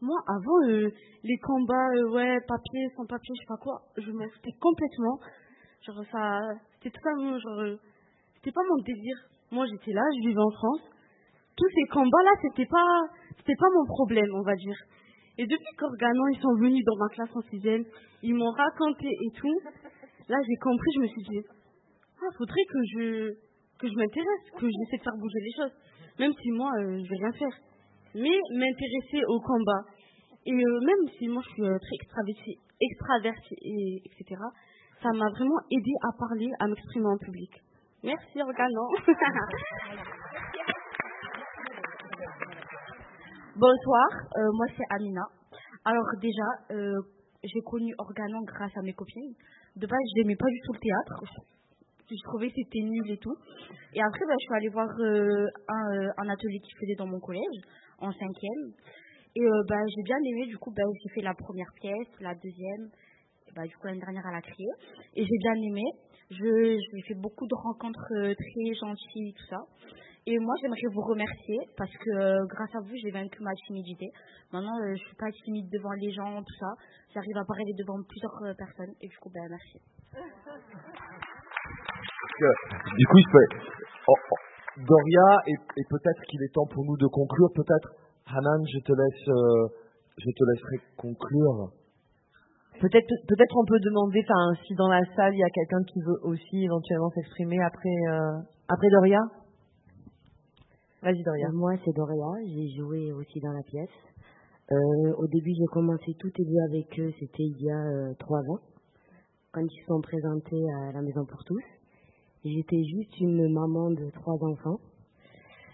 [0.00, 0.88] Moi avant euh,
[1.24, 5.18] les combats, euh, ouais, papier, sans papier, je sais pas quoi, je m'en foutais complètement.
[5.82, 6.38] Genre ça,
[6.74, 7.74] c'était totalement, genre,
[8.36, 9.16] c'était pas mon désir.
[9.50, 10.82] Moi j'étais là, je vivais en France.
[11.56, 13.02] Tous ces combats là, c'était pas,
[13.36, 14.78] c'était pas mon problème, on va dire.
[15.38, 17.82] Et depuis qu'Organon ils sont venus dans ma classe en sixième,
[18.22, 19.58] ils m'ont raconté et tout.
[20.28, 21.42] Là j'ai compris, je me suis dit,
[22.22, 23.34] ah, faudrait que je,
[23.80, 25.74] que je m'intéresse, que j'essaie de faire bouger les choses
[26.18, 27.56] même si moi, euh, je vais rien faire.
[28.14, 29.82] Mais m'intéresser au combat.
[30.46, 34.40] Et euh, même si moi, je suis euh, très extravertie, extravertie et, etc.,
[35.02, 37.50] ça m'a vraiment aidé à parler, à m'exprimer en public.
[38.02, 38.88] Merci, Organon.
[43.56, 44.08] Bonsoir,
[44.52, 45.22] moi c'est Amina.
[45.84, 46.48] Alors déjà,
[47.42, 49.34] j'ai connu Organon grâce à mes copines.
[49.76, 51.22] De base, je n'aimais pas du tout le théâtre
[52.10, 53.36] je trouvais que c'était nul et tout.
[53.94, 57.20] Et après, bah, je suis allée voir euh, euh, un, atelier qui faisait dans mon
[57.20, 57.60] collège,
[57.98, 58.72] en cinquième.
[59.36, 62.34] Et euh, bah, j'ai bien aimé, du coup, bah, j'ai fait la première pièce, la
[62.34, 62.90] deuxième,
[63.56, 64.74] bah, du coup, l'année dernière, à la criée.
[65.14, 65.82] Et j'ai bien aimé.
[66.30, 69.58] J'ai fait beaucoup de rencontres très gentilles, tout ça.
[70.26, 74.08] Et moi, j'aimerais vous remercier parce que grâce à vous, j'ai vaincu ma timidité.
[74.50, 76.72] Maintenant, je suis pas timide devant les gens, tout ça.
[77.12, 78.94] J'arrive à parler devant plusieurs personnes.
[79.02, 79.78] Et du coup, ben, merci
[82.96, 83.18] du coup,
[84.08, 84.36] oh, oh,
[84.78, 87.48] Doria, et, peut-être qu'il est temps pour nous de conclure.
[87.54, 87.94] Peut-être,
[88.26, 89.68] Hanan, je te laisse, euh,
[90.18, 91.70] je te laisserai conclure.
[92.80, 96.00] Peut-être, peut-être on peut demander, enfin, si dans la salle il y a quelqu'un qui
[96.02, 99.20] veut aussi éventuellement s'exprimer après, euh, après Doria.
[101.02, 101.48] Vas-y Doria.
[101.48, 103.94] Euh, moi c'est Doria, j'ai joué aussi dans la pièce.
[105.18, 108.58] au début j'ai commencé tout début avec eux, c'était il y a trois ans,
[109.52, 111.62] quand ils se sont présentés à la Maison pour tous.
[112.44, 114.78] J'étais juste une maman de trois enfants.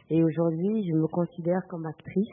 [0.08, 2.30] Et aujourd'hui, je me considère comme actrice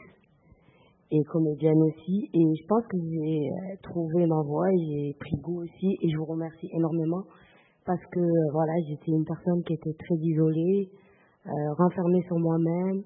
[1.10, 2.30] et comédienne aussi.
[2.32, 5.98] Et je pense que j'ai euh, trouvé ma voie j'ai pris goût aussi.
[6.02, 7.24] Et je vous remercie énormément
[7.84, 10.88] parce que euh, voilà, j'étais une personne qui était très isolée,
[11.46, 13.02] euh, renfermée sur moi-même.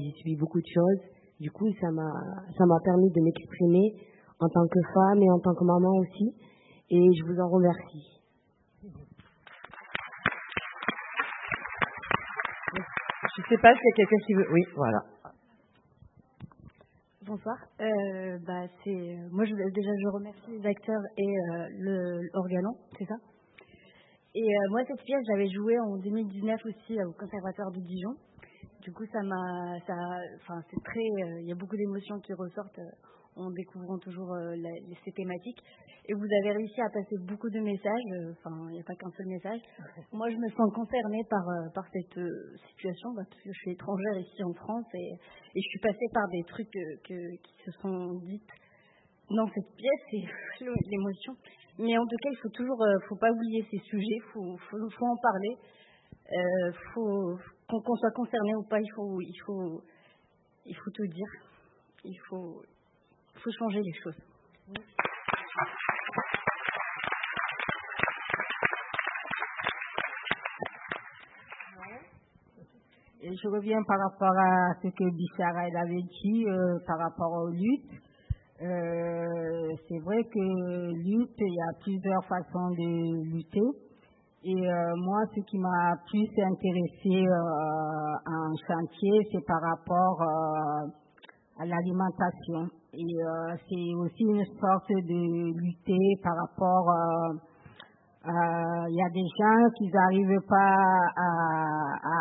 [0.00, 1.02] j'ai subi beaucoup de choses.
[1.40, 2.10] Du coup, ça m'a,
[2.56, 3.96] ça m'a permis de m'exprimer
[4.40, 6.34] en tant que femme et en tant que maman aussi.
[6.88, 8.21] Et je vous en remercie.
[13.42, 14.46] Je ne sais pas s'il y a quelqu'un qui veut.
[14.52, 14.98] Oui, voilà.
[17.26, 17.56] Bonsoir.
[17.80, 23.04] Euh, bah, c'est moi je, déjà je remercie les acteurs et euh, le l'organon, c'est
[23.04, 23.14] ça?
[24.34, 28.14] Et euh, moi cette pièce j'avais joué en 2019 aussi au conservatoire de Dijon.
[28.82, 29.94] Du coup ça m'a ça
[30.36, 31.04] enfin c'est très
[31.40, 32.80] il y a beaucoup d'émotions qui ressortent
[33.36, 34.36] en découvrant toujours
[35.04, 35.62] ces thématiques.
[36.08, 38.96] Et vous avez réussi à passer beaucoup de messages, euh, enfin, il n'y a pas
[38.96, 39.60] qu'un seul message.
[40.12, 43.70] Moi, je me sens concernée par, euh, par cette euh, situation, parce que je suis
[43.70, 47.70] étrangère ici en France et, et je suis passée par des trucs que, qui se
[47.80, 48.50] sont dites
[49.30, 50.24] dans cette pièce et
[50.90, 51.34] l'émotion.
[51.78, 54.90] Mais en tout cas, il faut toujours, faut pas oublier ces sujets, il faut, faut,
[54.90, 55.56] faut, en parler.
[56.34, 59.82] Euh, faut qu'on soit concerné ou pas, il faut, il faut,
[60.66, 61.30] il faut tout dire.
[62.04, 62.60] Il faut,
[63.42, 64.18] faut changer les choses.
[73.24, 77.50] Et je reviens par rapport à ce que Bichara avait dit euh, par rapport aux
[77.50, 78.02] luttes.
[78.60, 83.68] Euh, c'est vrai que lutte, il y a plusieurs façons de lutter.
[84.44, 87.24] Et euh, moi, ce qui m'a plus intéressé
[88.26, 90.22] un chantier, c'est par rapport
[91.60, 92.71] à l'alimentation.
[92.94, 93.16] Et
[93.68, 96.90] c'est aussi une sorte de lutter par rapport
[98.24, 100.78] Euh, Il y a des gens qui n'arrivent pas
[101.16, 101.28] à,
[102.06, 102.18] à,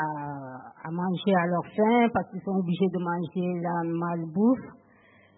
[0.83, 4.65] à, manger à leur faim parce qu'ils sont obligés de manger la malbouffe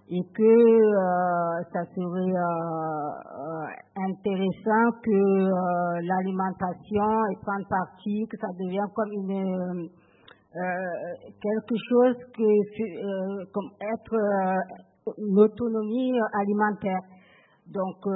[0.09, 3.67] et que euh, ça serait euh,
[4.07, 9.89] intéressant que l'alimentation et prendre partie, que ça devienne comme une
[10.53, 14.15] quelque chose que comme être
[15.18, 17.01] une autonomie alimentaire.
[17.72, 18.12] Donc, euh,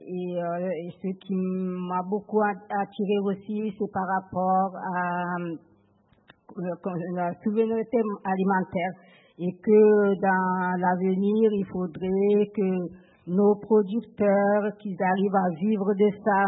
[0.00, 0.70] et, euh,
[1.02, 8.92] ce qui m'a beaucoup attiré aussi, c'est par rapport à euh, la souveraineté alimentaire.
[9.38, 16.44] Et que dans l'avenir, il faudrait que nos producteurs, qu'ils arrivent à vivre de ça.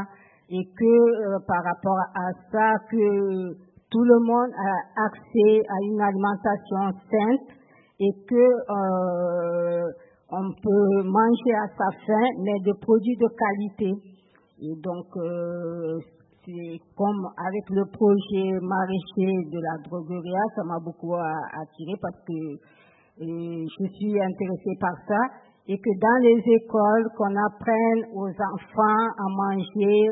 [0.48, 3.52] Et que par rapport à ça, que
[3.90, 7.57] tout le monde a accès à une alimentation sainte
[8.00, 8.44] et que
[10.30, 13.92] on peut manger à sa faim, mais des produits de qualité.
[14.60, 15.98] Et donc, euh,
[16.44, 22.34] c'est comme avec le projet maraîcher de la drogueria, ça m'a beaucoup attiré parce que
[23.20, 25.20] euh, je suis intéressée par ça.
[25.70, 30.08] Et que dans les écoles, qu'on apprenne aux enfants à manger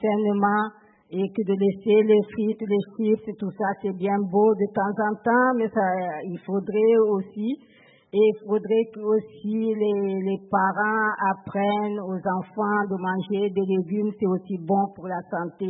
[0.00, 0.70] sainement
[1.12, 4.96] et que de laisser les frites, les chips tout ça, c'est bien beau de temps
[5.10, 5.82] en temps, mais ça,
[6.24, 7.58] il faudrait aussi
[8.12, 14.10] et il faudrait que aussi les, les, parents apprennent aux enfants de manger des légumes,
[14.18, 15.68] c'est aussi bon pour la santé,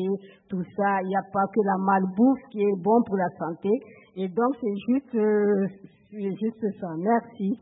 [0.48, 1.02] tout ça.
[1.02, 3.68] Il n'y a pas que la malbouffe qui est bon pour la santé.
[4.16, 5.66] Et donc, c'est juste, euh,
[6.12, 6.88] juste ça.
[6.96, 7.60] Merci.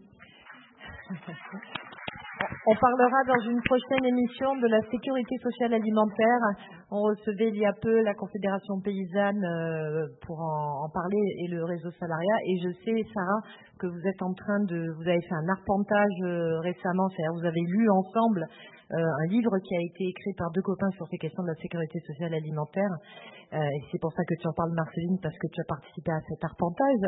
[2.66, 6.40] On parlera dans une prochaine émission de la sécurité sociale alimentaire.
[6.90, 11.64] On recevait il y a peu la Confédération paysanne euh, pour en, parler et le
[11.64, 12.38] réseau salariat.
[12.46, 13.40] Et je sais, Sarah,
[13.80, 17.46] que vous êtes en train de, vous avez fait un arpentage euh, récemment, c'est-à-dire vous
[17.46, 18.46] avez lu ensemble
[18.92, 21.60] euh, un livre qui a été écrit par deux copains sur ces questions de la
[21.60, 22.90] sécurité sociale alimentaire.
[23.52, 23.56] Euh,
[23.90, 26.44] c'est pour ça que tu en parles, Marceline, parce que tu as participé à cet
[26.44, 27.00] arpentage.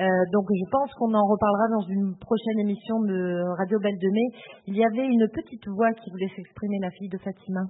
[0.00, 4.10] Euh, donc je pense qu'on en reparlera dans une prochaine émission de Radio Belle de
[4.10, 4.28] Mai.
[4.68, 7.62] Il y avait une petite voix qui voulait s'exprimer, la fille de Fatima.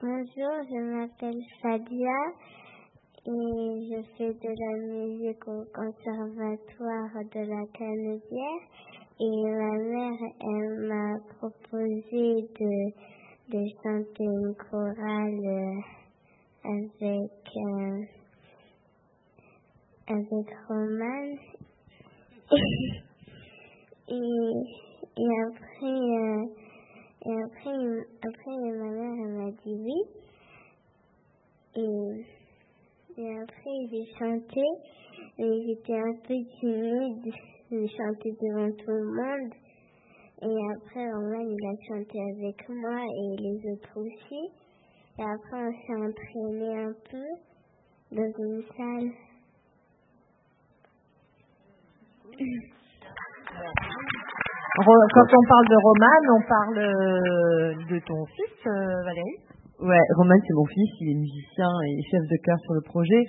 [0.00, 2.18] Bonjour, je m'appelle Fadia
[3.26, 8.62] et je fais de la musique au conservatoire de la Canebière.
[9.20, 12.72] Et ma mère, elle m'a proposé de,
[13.50, 15.97] de chanter une chorale euh,
[16.64, 18.04] avec, euh,
[20.08, 21.36] avec Roman.
[24.08, 24.52] et,
[25.16, 26.44] et après, euh,
[27.26, 27.78] et après,
[28.22, 29.98] après, ma mère, m'a dit oui.
[31.76, 34.64] Et, et après, j'ai chanté,
[35.38, 37.34] mais j'étais un peu timide
[37.70, 39.52] j'ai chanté devant tout le monde.
[40.40, 44.50] Et après, Roman, il a chanté avec moi et les autres aussi.
[45.18, 47.26] Et après, on s'est entraîné un peu
[48.12, 49.10] dans une salle.
[54.78, 59.42] Quand on parle de Roman, on parle euh, de ton fils, euh, Valérie?
[59.80, 63.22] Ouais, Roman, c'est mon fils, il est musicien et chef de chœur sur le projet.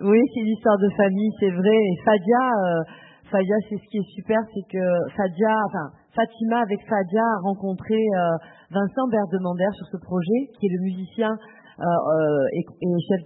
[0.00, 1.76] oui, c'est une histoire de famille, c'est vrai.
[1.76, 2.82] Et Fadia, euh,
[3.30, 4.84] Fadia, c'est ce qui est super, c'est que
[5.16, 8.36] Fadia, enfin Fatima avec Fadia a rencontré euh,
[8.72, 12.64] Vincent Berdemander sur ce projet, qui est le musicien euh, euh, et,
[13.06, 13.22] chef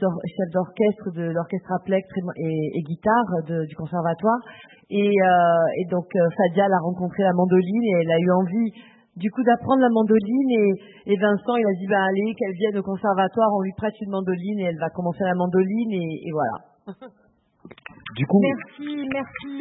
[0.53, 2.05] d'orchestre de l'orchestre Aplex
[2.37, 4.41] et, guitare du conservatoire.
[4.91, 5.09] Et,
[5.91, 8.71] donc Fadia l'a rencontré la mandoline et elle a eu envie
[9.17, 10.77] du coup d'apprendre la mandoline
[11.07, 14.11] et, Vincent il a dit bah allez qu'elle vienne au conservatoire, on lui prête une
[14.11, 17.09] mandoline et elle va commencer la mandoline et voilà.
[18.17, 19.59] Du coup, merci, merci.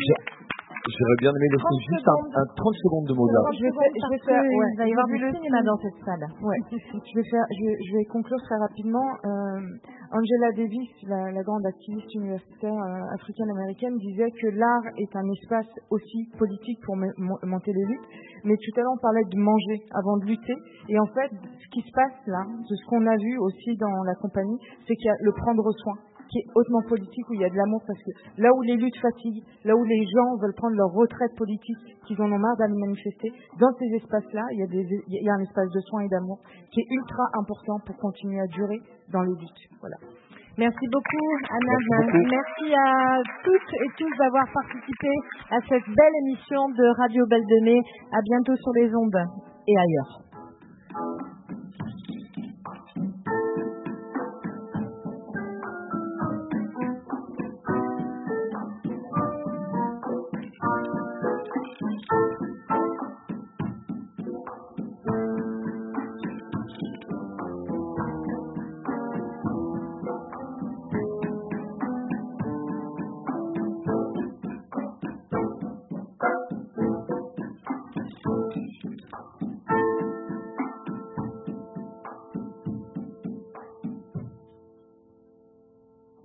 [0.82, 3.54] J'aurais bien aimé laisser juste un, 30 secondes de Mozart.
[3.54, 6.26] Je vais faire, je vais faire il va y avoir du cinéma dans cette salle.
[6.42, 6.58] Ouais.
[6.74, 9.06] je, vais faire, je, vais conclure très rapidement.
[9.24, 9.62] Euh,
[10.12, 15.70] Angela Davis, la, la, grande activiste universitaire euh, africaine-américaine, disait que l'art est un espace
[15.92, 18.08] aussi politique pour monter les luttes.
[18.44, 20.56] Mais tout à l'heure, on parlait de manger avant de lutter.
[20.90, 24.04] Et en fait, ce qui se passe là, de ce qu'on a vu aussi dans
[24.04, 25.96] la compagnie, c'est qu'il y a le prendre soin
[26.32, 28.12] qui est hautement politique, où il y a de l'amour, parce que
[28.42, 31.78] là où les luttes fatiguent, là où les gens veulent prendre leur retraite politique,
[32.08, 34.64] qu'ils en ont marre d'aller manifester, dans ces espaces-là, il,
[35.08, 36.40] y a un espace de soins et d'amour
[36.72, 38.80] qui est ultra important pour continuer à durer
[39.12, 39.64] dans les luttes.
[39.82, 39.98] Voilà.
[40.58, 41.74] Merci beaucoup, Anna.
[42.12, 45.08] Merci, à toutes et tous d'avoir participé
[45.50, 47.80] à cette belle émission de Radio Belle de Mai.
[48.12, 49.24] À bientôt sur les ondes
[49.68, 50.22] et ailleurs.